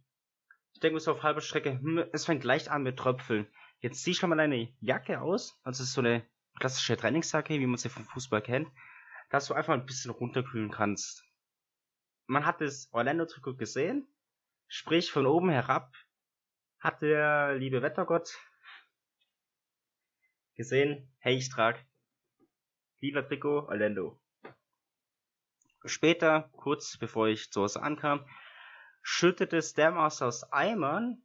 [0.73, 3.47] ich denke mir so auf halber Strecke, hm, es fängt leicht an mit Tröpfeln.
[3.79, 5.59] Jetzt zieh schon mal deine Jacke aus.
[5.63, 6.25] Also ist so eine
[6.59, 8.69] klassische Trainingsjacke, wie man sie vom Fußball kennt,
[9.29, 11.23] dass du einfach ein bisschen runterkühlen kannst.
[12.27, 14.07] Man hat das Orlando-Trikot gesehen,
[14.67, 15.93] sprich von oben herab
[16.79, 18.37] hat der liebe Wettergott
[20.53, 21.83] gesehen, hey, ich trag
[22.99, 24.19] lila Trikot Orlando.
[25.83, 28.27] Später, kurz bevor ich zu Hause ankam,
[29.01, 31.21] schüttete es dermaßen aus Eimern.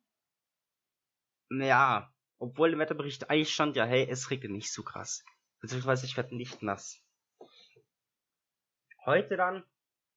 [1.49, 5.23] Naja, obwohl im Wetterbericht eigentlich stand, ja, hey, es regnet nicht so krass.
[5.61, 7.01] Beziehungsweise ich werde nicht nass.
[9.05, 9.65] Heute dann,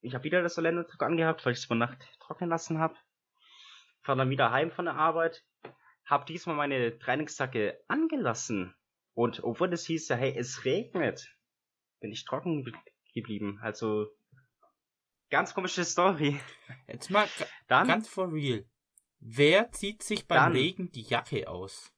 [0.00, 2.96] ich habe wieder das Orlando-Trikot angehabt, weil ich es über Nacht trocknen lassen habe.
[4.02, 5.44] Fahr dann wieder heim von der Arbeit.
[6.04, 8.74] Hab diesmal meine Trainingsjacke angelassen.
[9.14, 11.34] Und obwohl es hieß ja, hey, es regnet,
[12.00, 12.72] bin ich trocken be-
[13.14, 13.58] geblieben.
[13.62, 14.08] Also,
[15.30, 16.38] ganz komische Story.
[16.86, 17.26] Jetzt mal
[17.68, 18.66] Dann, ganz for real.
[19.20, 21.93] Wer zieht sich beim Dann- Regen die Jacke aus?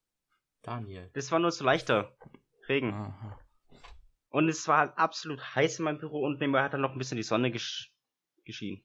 [0.67, 1.11] Daniel.
[1.15, 2.17] das war nur so leichter
[2.69, 2.93] Regen.
[2.93, 3.39] Aha.
[4.31, 6.99] Und es war halt absolut heiß in meinem Büro und nebenbei hat dann noch ein
[6.99, 7.93] bisschen die Sonne gesch
[8.45, 8.85] geschienen.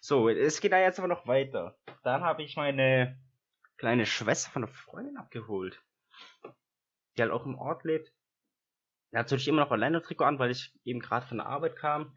[0.00, 1.78] So, es geht da jetzt aber noch weiter.
[2.02, 3.16] Dann habe ich meine
[3.76, 5.80] kleine Schwester von einer Freundin abgeholt.
[7.16, 8.12] Die halt auch im Ort lebt.
[9.12, 12.16] Da hatte ich immer noch Orlando-Trikot an, weil ich eben gerade von der Arbeit kam.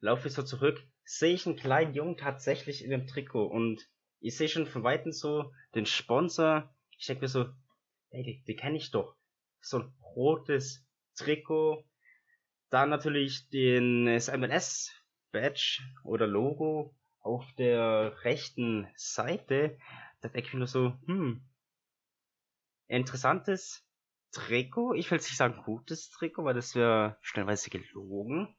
[0.00, 3.88] Laufe ich so zurück, sehe ich einen kleinen Jungen tatsächlich in dem Trikot und
[4.20, 6.74] ich sehe schon von Weitem so den Sponsor.
[6.98, 7.46] Ich denke mir so,
[8.14, 9.16] ey, die, die kenne ich doch.
[9.60, 10.86] So ein rotes
[11.16, 11.84] Trikot.
[12.70, 19.78] Dann natürlich den das MLS-Badge oder Logo auf der rechten Seite.
[20.20, 21.42] Da denke ich nur so, hm,
[22.88, 23.84] interessantes
[24.32, 24.94] Trikot.
[24.94, 28.54] Ich will nicht sagen gutes Trikot, weil das wäre stellenweise gelogen.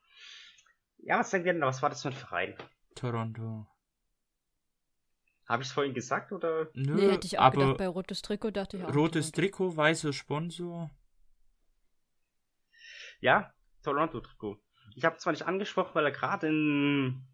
[0.97, 2.55] Ja, was denkt ihr denn, was war das für ein Verein?
[2.95, 3.67] Toronto.
[5.47, 6.69] Habe ich es vorhin gesagt oder?
[6.73, 8.95] Nö, Nee, hätte ich auch aber gedacht, bei rotes Trikot dachte ich auch.
[8.95, 9.31] rotes.
[9.31, 10.89] Trikot, weißer Sponsor.
[13.21, 14.57] Ja, Toronto-Trikot.
[14.95, 17.27] Ich habe zwar nicht angesprochen, weil er gerade in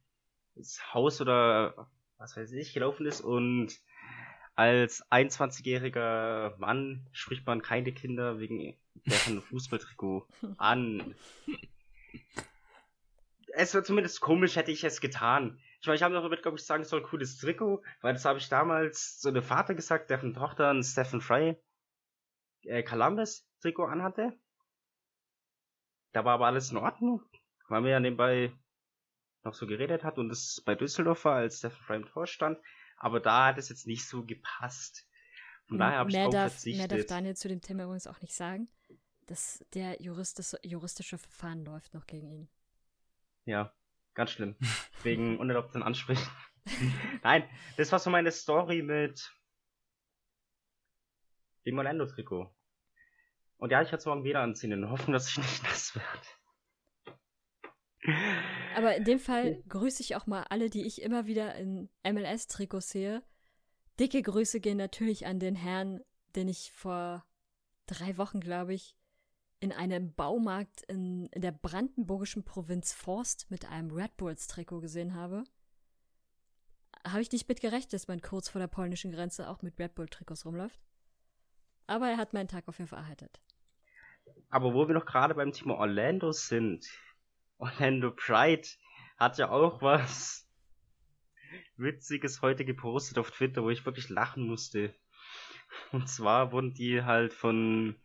[0.56, 3.74] das Haus oder was weiß ich gelaufen ist und
[4.56, 11.16] als 21-jähriger Mann spricht man keine Kinder wegen deren Fußballtrikot an.
[13.54, 15.60] Es wird zumindest komisch, hätte ich es getan.
[15.82, 18.38] Ich meine, ich habe noch damit, glaube ich, sagen soll, cooles Trikot, weil das habe
[18.38, 21.58] ich damals so einem Vater gesagt, der von Tochter ein Stephen Fry
[22.66, 24.38] äh, Columbus Trikot anhatte.
[26.12, 27.24] Da war aber alles in Ordnung,
[27.68, 28.54] weil mir ja nebenbei
[29.44, 32.60] noch so geredet hat und es bei Düsseldorf war, als Stephen Fry im Tor stand.
[32.98, 35.08] Aber da hat es jetzt nicht so gepasst.
[35.68, 36.90] Von daher habe ich drauf darf, verzichtet.
[36.92, 38.70] mehr darf Daniel zu dem Thema übrigens auch nicht sagen,
[39.26, 42.50] dass der juristische, juristische Verfahren läuft noch gegen ihn.
[43.46, 43.74] Ja,
[44.14, 44.56] ganz schlimm.
[45.04, 46.30] Wegen unerlaubten Ansprechen.
[47.24, 47.44] Nein,
[47.78, 49.32] das war so meine Story mit
[51.66, 52.54] dem Orlando-Trikot.
[53.58, 55.96] Und ja, ich werde es morgen wieder anziehen, in der Hoffnung, dass ich nicht nass
[55.96, 57.18] werde.
[58.76, 62.90] Aber in dem Fall grüße ich auch mal alle, die ich immer wieder in MLS-Trikots
[62.90, 63.22] sehe.
[64.00, 66.02] Dicke Grüße gehen natürlich an den Herrn,
[66.36, 67.24] den ich vor
[67.86, 68.96] drei Wochen, glaube ich,
[69.62, 75.44] in einem Baumarkt in, der brandenburgischen Provinz Forst mit einem Red Bulls-Trikot gesehen habe.
[77.08, 79.94] Habe ich nicht mit gerechnet, dass man kurz vor der polnischen Grenze auch mit Red
[79.94, 80.82] Bull-Trikots rumläuft.
[81.86, 83.40] Aber er hat meinen Tag auf jeden Fall erheitert.
[84.50, 86.88] Aber wo wir noch gerade beim Thema Orlando sind,
[87.60, 88.68] Orlando Pride
[89.18, 90.50] hat ja auch was
[91.78, 94.96] Witziges heute gepostet auf Twitter, wo ich wirklich lachen musste.
[95.92, 98.01] Und zwar wurden die halt von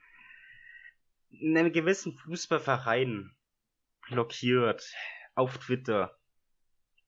[1.41, 3.35] einem gewissen Fußballverein
[4.09, 4.93] blockiert
[5.35, 6.19] auf Twitter.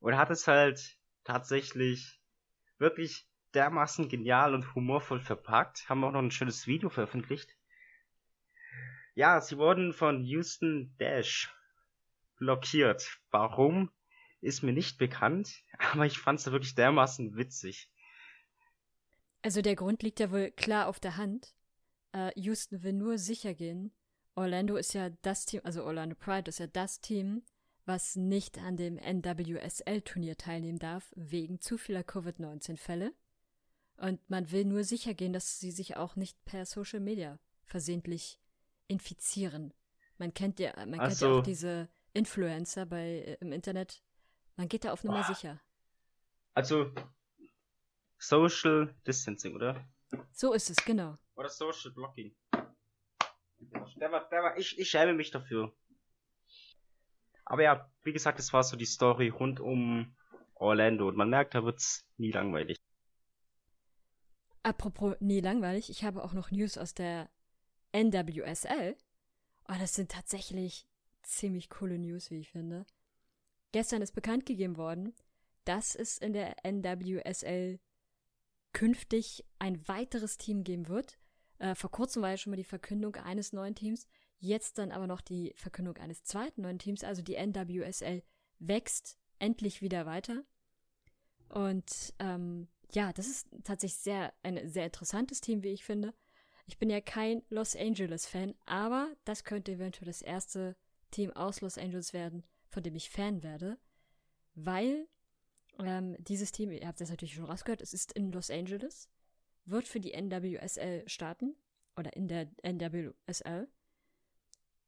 [0.00, 2.20] Und hat es halt tatsächlich
[2.78, 5.88] wirklich dermaßen genial und humorvoll verpackt.
[5.88, 7.56] Haben auch noch ein schönes Video veröffentlicht.
[9.14, 11.52] Ja, sie wurden von Houston Dash
[12.36, 13.18] blockiert.
[13.30, 13.90] Warum?
[14.40, 17.90] Ist mir nicht bekannt, aber ich fand es wirklich dermaßen witzig.
[19.42, 21.54] Also der Grund liegt ja wohl klar auf der Hand.
[22.12, 23.92] äh, Houston will nur sicher gehen.
[24.38, 27.42] Orlando ist ja das Team, also Orlando Pride ist ja das Team,
[27.86, 33.12] was nicht an dem NWSL-Turnier teilnehmen darf, wegen zu vieler Covid-19-Fälle.
[33.96, 38.40] Und man will nur sicher gehen, dass sie sich auch nicht per Social Media versehentlich
[38.86, 39.74] infizieren.
[40.18, 44.02] Man kennt ja, man kennt ja auch diese Influencer bei äh, im Internet.
[44.56, 45.34] Man geht da auf Nummer Boah.
[45.34, 45.60] sicher.
[46.54, 46.92] Also
[48.18, 49.84] Social Distancing, oder?
[50.32, 51.18] So ist es, genau.
[51.34, 52.34] Oder Social Blocking.
[53.60, 55.74] Der war, der war, ich, ich schäme mich dafür.
[57.44, 60.14] Aber ja, wie gesagt, das war so die Story rund um
[60.54, 62.78] Orlando und man merkt, da wird's nie langweilig.
[64.62, 67.30] Apropos nie langweilig, ich habe auch noch News aus der
[67.92, 68.96] NWSL.
[69.68, 70.86] Oh, das sind tatsächlich
[71.22, 72.86] ziemlich coole News, wie ich finde.
[73.72, 75.14] Gestern ist bekannt gegeben worden,
[75.64, 77.78] dass es in der NWSL
[78.72, 81.18] künftig ein weiteres Team geben wird.
[81.58, 84.06] Äh, vor kurzem war ja schon mal die Verkündung eines neuen Teams,
[84.38, 87.04] jetzt dann aber noch die Verkündung eines zweiten neuen Teams.
[87.04, 88.22] Also die NWSL
[88.58, 90.44] wächst endlich wieder weiter.
[91.48, 96.14] Und ähm, ja, das ist tatsächlich sehr ein sehr interessantes Team, wie ich finde.
[96.66, 100.76] Ich bin ja kein Los Angeles-Fan, aber das könnte eventuell das erste
[101.10, 103.78] Team aus Los Angeles werden, von dem ich Fan werde,
[104.54, 105.08] weil
[105.78, 109.08] ähm, dieses Team, ihr habt das natürlich schon rausgehört, es ist in Los Angeles,
[109.70, 111.56] wird für die NWSL starten
[111.96, 113.68] oder in der NWSL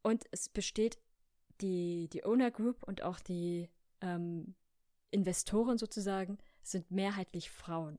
[0.03, 0.99] und es besteht
[1.61, 3.69] die, die Owner Group und auch die
[4.01, 4.55] ähm,
[5.11, 7.99] Investoren sozusagen sind mehrheitlich Frauen.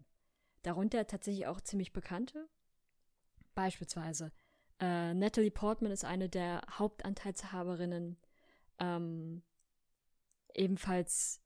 [0.64, 2.48] Darunter tatsächlich auch ziemlich bekannte.
[3.54, 4.32] Beispielsweise
[4.80, 8.18] äh, Natalie Portman ist eine der Hauptanteilshaberinnen.
[8.80, 9.44] Ähm,
[10.54, 11.42] ebenfalls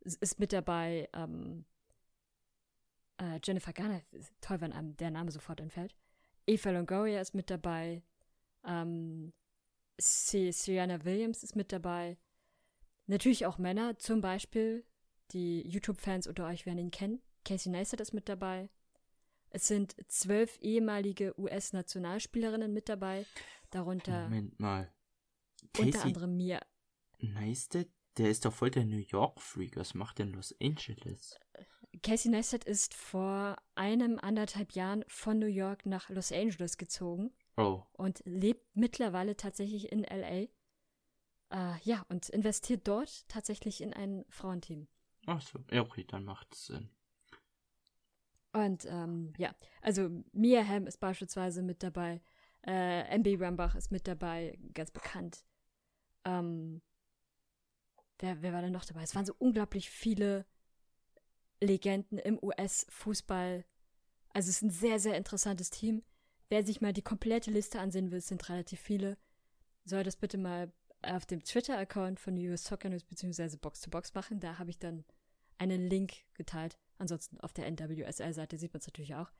[0.00, 1.66] ist mit dabei ähm,
[3.18, 4.02] äh, Jennifer Garner,
[4.40, 5.94] toll, wenn einem der Name sofort entfällt.
[6.46, 8.02] Eva Longoria ist mit dabei.
[8.64, 9.32] Ähm,
[9.98, 12.16] Sienna Williams ist mit dabei.
[13.06, 14.84] Natürlich auch Männer, zum Beispiel
[15.32, 17.20] die YouTube-Fans unter euch werden ihn kennen.
[17.44, 18.70] Casey Neistat ist mit dabei.
[19.50, 23.24] Es sind zwölf ehemalige US-Nationalspielerinnen mit dabei,
[23.70, 24.24] darunter.
[24.24, 24.92] Moment mal.
[25.72, 26.60] Casey unter anderem mir.
[27.18, 27.88] Neistat,
[28.18, 29.76] der ist doch voll der New York-Freak.
[29.76, 31.38] Was macht denn Los Angeles?
[32.02, 37.32] Casey Neistat ist vor einem anderthalb Jahren von New York nach Los Angeles gezogen.
[37.56, 37.82] Oh.
[37.92, 40.46] Und lebt mittlerweile tatsächlich in LA.
[41.50, 44.86] Äh, ja, und investiert dort tatsächlich in ein Frauenteam.
[45.26, 46.90] Ach so, ja, okay, dann macht es Sinn.
[48.52, 52.22] Und ähm, ja, also Mia Hamm ist beispielsweise mit dabei,
[52.66, 55.44] äh, MB Rambach ist mit dabei, ganz bekannt.
[56.24, 56.80] Ähm,
[58.18, 59.02] wer, wer war denn noch dabei?
[59.02, 60.46] Es waren so unglaublich viele
[61.60, 63.64] Legenden im US-Fußball.
[64.32, 66.02] Also es ist ein sehr, sehr interessantes Team.
[66.48, 69.18] Wer sich mal die komplette Liste ansehen will, es sind relativ viele,
[69.84, 73.56] soll das bitte mal auf dem Twitter-Account von US Soccer News bzw.
[73.56, 74.40] Box to Box machen.
[74.40, 75.04] Da habe ich dann
[75.58, 76.78] einen Link geteilt.
[76.98, 79.30] Ansonsten auf der NWSL-Seite sieht man es natürlich auch.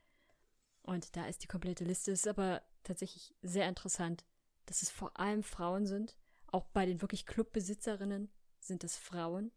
[0.83, 2.13] Und da ist die komplette Liste.
[2.13, 4.25] Es ist aber tatsächlich sehr interessant,
[4.67, 6.17] dass es vor allem Frauen sind.
[6.47, 9.51] Auch bei den wirklich Clubbesitzerinnen sind es Frauen.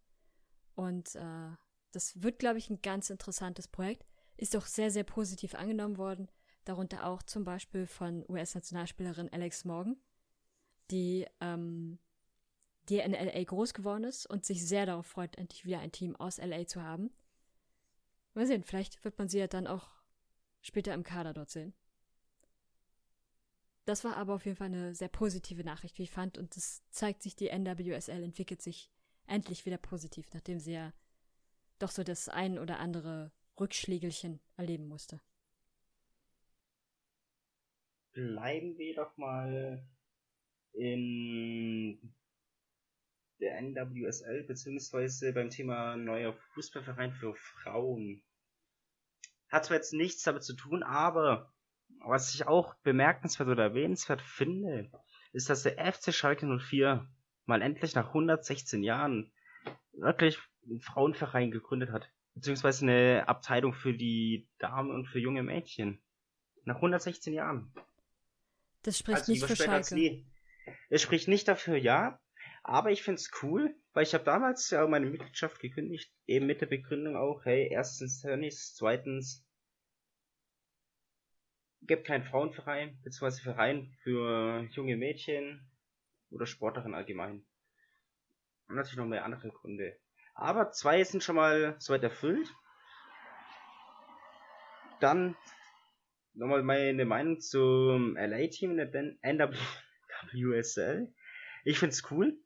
[0.76, 1.52] Und äh,
[1.92, 4.06] das wird, glaube ich, ein ganz interessantes Projekt.
[4.38, 6.30] Ist auch sehr, sehr positiv angenommen worden.
[6.66, 9.98] Darunter auch zum Beispiel von US-Nationalspielerin Alex Morgan,
[10.90, 12.00] die ähm,
[12.90, 16.16] die in LA groß geworden ist und sich sehr darauf freut, endlich wieder ein Team
[16.16, 17.12] aus LA zu haben.
[18.34, 19.90] Mal sehen, vielleicht wird man sie ja dann auch
[20.62, 21.74] später im Kader dort sehen.
[23.86, 26.84] Das war aber auf jeden Fall eine sehr positive Nachricht, wie ich fand, und es
[26.92, 28.92] zeigt sich, die NWSL entwickelt sich
[29.26, 30.94] endlich wieder positiv, nachdem sie ja
[31.82, 35.22] doch so das ein oder andere Rückschlägelchen erleben musste.
[38.14, 39.86] Bleiben wir doch mal
[40.74, 42.14] in
[43.40, 48.22] der NWSL beziehungsweise beim Thema neuer Fußballverein für Frauen.
[49.50, 51.54] Hat zwar jetzt nichts damit zu tun, aber
[52.00, 54.92] was ich auch bemerkenswert oder erwähnenswert finde,
[55.34, 57.08] ist, dass der FC Schalke 04
[57.46, 59.32] mal endlich nach 116 Jahren
[59.94, 62.10] wirklich einen Frauenverein gegründet hat.
[62.36, 66.02] Beziehungsweise eine Abteilung für die Damen und für junge Mädchen.
[66.64, 67.74] Nach 116 Jahren.
[68.84, 70.24] Das spricht also nicht für Schalke.
[70.90, 72.20] Es spricht nicht dafür, ja,
[72.64, 76.68] aber ich find's cool, weil ich habe damals ja meine Mitgliedschaft gekündigt, eben mit der
[76.68, 79.44] Begründung auch, hey, erstens Tennis, zweitens
[81.82, 85.68] gibt keinen Frauenverein, beziehungsweise Verein für junge Mädchen
[86.30, 87.44] oder Sportlerinnen allgemein.
[88.68, 89.98] Und natürlich noch mehr andere Gründe.
[90.34, 92.48] Aber zwei sind schon mal soweit erfüllt.
[95.00, 95.36] Dann
[96.34, 99.52] nochmal meine Meinung zum LA-Team in der
[100.34, 101.14] NWSL.
[101.64, 102.38] Ich find's cool,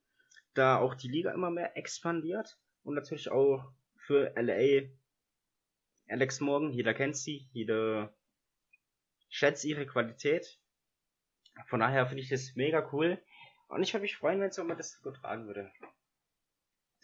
[0.53, 4.89] da auch die Liga immer mehr expandiert und natürlich auch für LA
[6.07, 8.15] Alex Morgan, jeder kennt sie, jeder
[9.29, 10.59] schätzt ihre Qualität.
[11.67, 13.21] Von daher finde ich das mega cool.
[13.69, 15.71] Und ich würde mich freuen, wenn es auch mal das übertragen würde.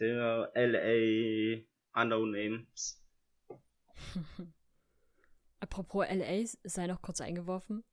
[0.02, 1.62] Der LA
[1.94, 3.00] Unknown Names.
[5.60, 7.84] Apropos LA, sei noch kurz eingeworfen.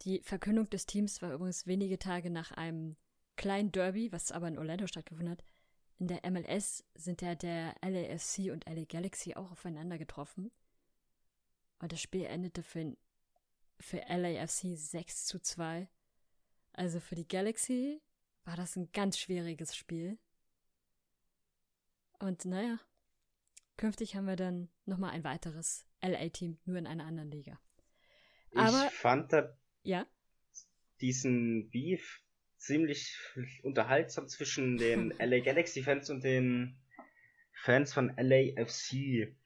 [0.00, 2.96] Die Verkündung des Teams war übrigens wenige Tage nach einem
[3.36, 5.44] kleinen Derby, was aber in Orlando stattgefunden hat.
[6.00, 10.50] In der MLS sind ja der LAFC und LA Galaxy auch aufeinander getroffen.
[11.78, 12.96] Und das Spiel endete für,
[13.78, 15.88] für LAFC 6 zu 2.
[16.72, 18.02] Also für die Galaxy
[18.44, 20.18] war das ein ganz schwieriges Spiel.
[22.24, 22.78] Und naja,
[23.76, 27.60] künftig haben wir dann nochmal ein weiteres LA-Team, nur in einer anderen Liga.
[28.54, 30.06] Aber, ich fand da ja?
[31.02, 32.22] diesen Beef
[32.56, 33.18] ziemlich
[33.62, 36.78] unterhaltsam zwischen den LA Galaxy Fans und den
[37.52, 39.36] Fans von LAFC.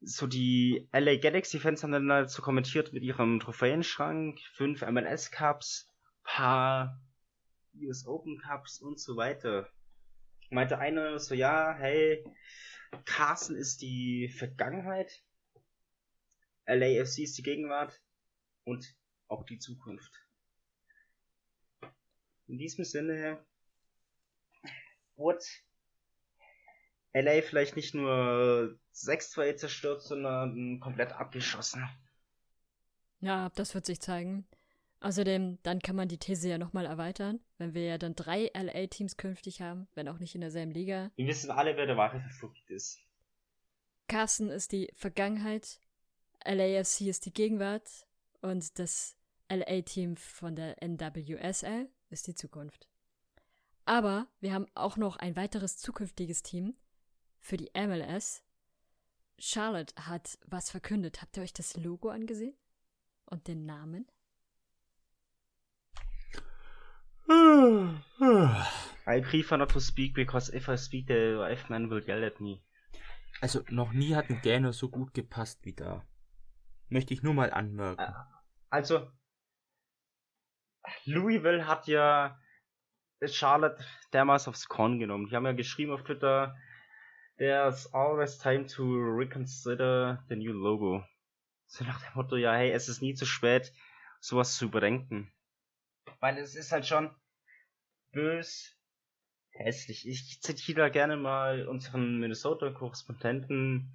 [0.00, 5.88] So die LA Galaxy Fans haben dann dazu kommentiert mit ihrem Trophäenschrank, fünf MLS Cups,
[6.24, 7.00] paar
[7.76, 9.70] US Open Cups und so weiter.
[10.50, 12.24] Meinte einer so, ja, hey,
[13.04, 15.22] Carson ist die Vergangenheit,
[16.66, 18.00] LAFC ist die Gegenwart
[18.64, 18.84] und
[19.28, 20.12] auch die Zukunft.
[22.48, 23.44] In diesem Sinne
[25.14, 25.44] wurde
[27.12, 31.88] LA vielleicht nicht nur 6-2 zerstört, sondern komplett abgeschossen.
[33.20, 34.46] Ja, das wird sich zeigen.
[35.00, 39.16] Außerdem, dann kann man die These ja nochmal erweitern, wenn wir ja dann drei LA-Teams
[39.16, 41.10] künftig haben, wenn auch nicht in derselben Liga.
[41.16, 43.00] Wir wissen alle, wer der wahre Favorit ist.
[44.08, 45.80] Carson ist die Vergangenheit,
[46.44, 48.06] LAFC ist die Gegenwart
[48.42, 49.16] und das
[49.48, 52.88] LA-Team von der NWSL ist die Zukunft.
[53.86, 56.76] Aber wir haben auch noch ein weiteres zukünftiges Team
[57.38, 58.42] für die MLS.
[59.38, 61.22] Charlotte hat was verkündet.
[61.22, 62.54] Habt ihr euch das Logo angesehen?
[63.24, 64.06] Und den Namen?
[69.10, 72.40] I prefer not to speak because if I speak the wife man will yell at
[72.40, 72.62] me.
[73.40, 76.06] Also noch nie hat ein Gähner so gut gepasst wie da.
[76.88, 78.02] Möchte ich nur mal anmerken.
[78.02, 78.12] Äh,
[78.70, 79.10] also,
[81.04, 82.38] Louisville hat ja
[83.26, 85.28] Charlotte damals aufs Korn genommen.
[85.28, 86.56] Die haben ja geschrieben auf Twitter,
[87.38, 91.04] there's always time to reconsider the new logo.
[91.66, 93.72] So nach dem Motto, ja, hey, es ist nie zu spät,
[94.20, 95.32] sowas zu überdenken.
[96.20, 97.14] Weil es ist halt schon
[98.12, 98.76] bös,
[99.50, 100.08] hässlich.
[100.08, 103.92] Ich zitiere gerne mal unseren Minnesota-Korrespondenten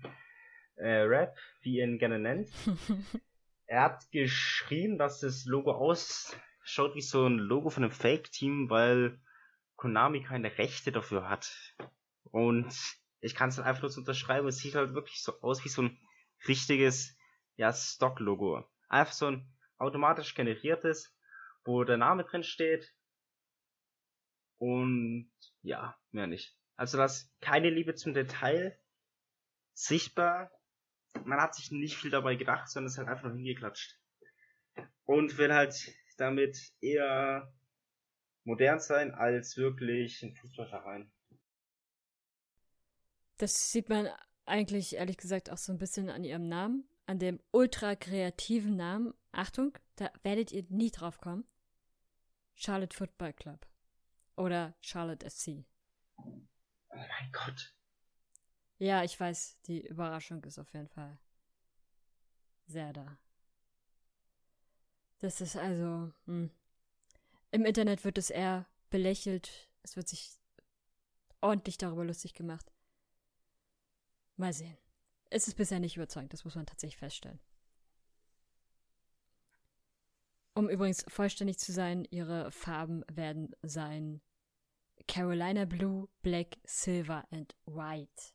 [0.75, 2.49] äh, Rap, wie er ihn gerne nennt.
[3.65, 9.19] er hat geschrieben, dass das Logo ausschaut wie so ein Logo von einem Fake-Team, weil
[9.75, 11.75] Konami keine Rechte dafür hat.
[12.31, 12.73] Und
[13.21, 15.69] ich kann es dann einfach nur so unterschreiben, es sieht halt wirklich so aus wie
[15.69, 15.97] so ein
[16.47, 17.17] richtiges,
[17.55, 18.63] ja, Stock-Logo.
[18.87, 19.47] Einfach so ein
[19.77, 21.15] automatisch generiertes,
[21.63, 22.94] wo der Name drin steht.
[24.57, 25.31] Und
[25.61, 26.57] ja, mehr nicht.
[26.75, 28.77] Also das keine Liebe zum Detail
[29.73, 30.51] sichtbar.
[31.23, 33.99] Man hat sich nicht viel dabei gedacht, sondern es halt einfach nur hingeklatscht.
[35.03, 37.53] Und will halt damit eher
[38.43, 41.11] modern sein als wirklich ein Fußballverein.
[43.37, 44.09] Das sieht man
[44.45, 49.13] eigentlich ehrlich gesagt auch so ein bisschen an ihrem Namen, an dem ultra kreativen Namen.
[49.31, 51.45] Achtung, da werdet ihr nie drauf kommen.
[52.53, 53.65] Charlotte Football Club.
[54.35, 55.65] Oder Charlotte FC.
[56.17, 56.45] Oh
[56.89, 57.73] mein Gott.
[58.77, 61.17] Ja, ich weiß, die Überraschung ist auf jeden Fall
[62.67, 63.17] sehr da.
[65.19, 66.11] Das ist also.
[66.25, 66.51] Hm.
[67.51, 69.69] Im Internet wird es eher belächelt.
[69.81, 70.31] Es wird sich
[71.41, 72.71] ordentlich darüber lustig gemacht.
[74.35, 74.77] Mal sehen.
[75.29, 77.39] Es ist bisher nicht überzeugend, das muss man tatsächlich feststellen.
[80.55, 84.21] Um übrigens vollständig zu sein, ihre Farben werden sein
[85.05, 88.33] Carolina Blue, Black, Silver and White.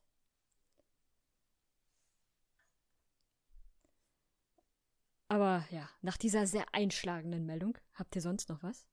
[5.28, 8.86] Aber ja, nach dieser sehr einschlagenden Meldung, habt ihr sonst noch was?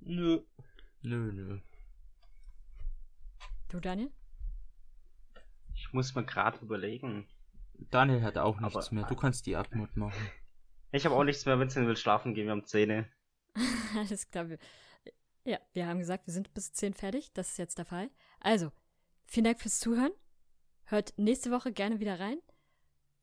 [0.00, 0.42] Nö.
[1.00, 1.60] Nö, nö.
[3.68, 4.12] Du, Daniel?
[5.74, 7.26] Ich muss mir gerade überlegen.
[7.90, 9.06] Daniel hat auch nichts Aber, mehr.
[9.06, 10.30] Du kannst die Abmut machen.
[10.96, 11.60] Ich habe auch nichts mehr.
[11.60, 12.46] Vincent will schlafen gehen.
[12.46, 13.06] Wir haben Zähne.
[13.96, 14.46] Alles klar.
[15.44, 17.32] Ja, wir haben gesagt, wir sind bis 10 fertig.
[17.34, 18.10] Das ist jetzt der Fall.
[18.40, 18.72] Also,
[19.26, 20.12] vielen Dank fürs Zuhören.
[20.84, 22.38] Hört nächste Woche gerne wieder rein.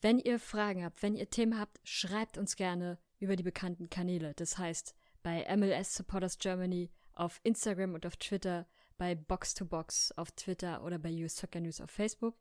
[0.01, 4.33] Wenn ihr Fragen habt, wenn ihr Themen habt, schreibt uns gerne über die bekannten Kanäle.
[4.35, 8.67] Das heißt, bei MLS Supporters Germany auf Instagram und auf Twitter,
[8.97, 12.35] bei Box 2 Box auf Twitter oder bei US Soccer News auf Facebook.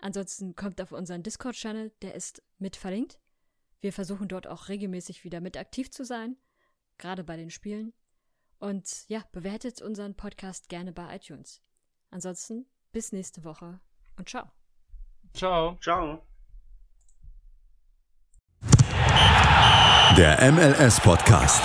[0.00, 3.18] Ansonsten kommt auf unseren Discord-Channel, der ist mit verlinkt.
[3.80, 6.36] Wir versuchen dort auch regelmäßig wieder mit aktiv zu sein,
[6.98, 7.92] gerade bei den Spielen.
[8.58, 11.62] Und ja, bewertet unseren Podcast gerne bei iTunes.
[12.10, 13.80] Ansonsten bis nächste Woche
[14.16, 14.50] und ciao.
[15.34, 15.78] Ciao.
[15.80, 16.22] Ciao.
[20.16, 21.62] Der MLS-Podcast.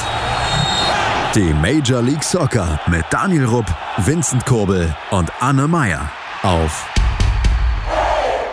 [1.34, 3.66] Die Major League Soccer mit Daniel Rupp,
[3.98, 6.12] Vincent Kurbel und Anne Meyer
[6.44, 6.88] auf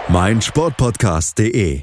[0.09, 1.83] meinsportpodcast.de.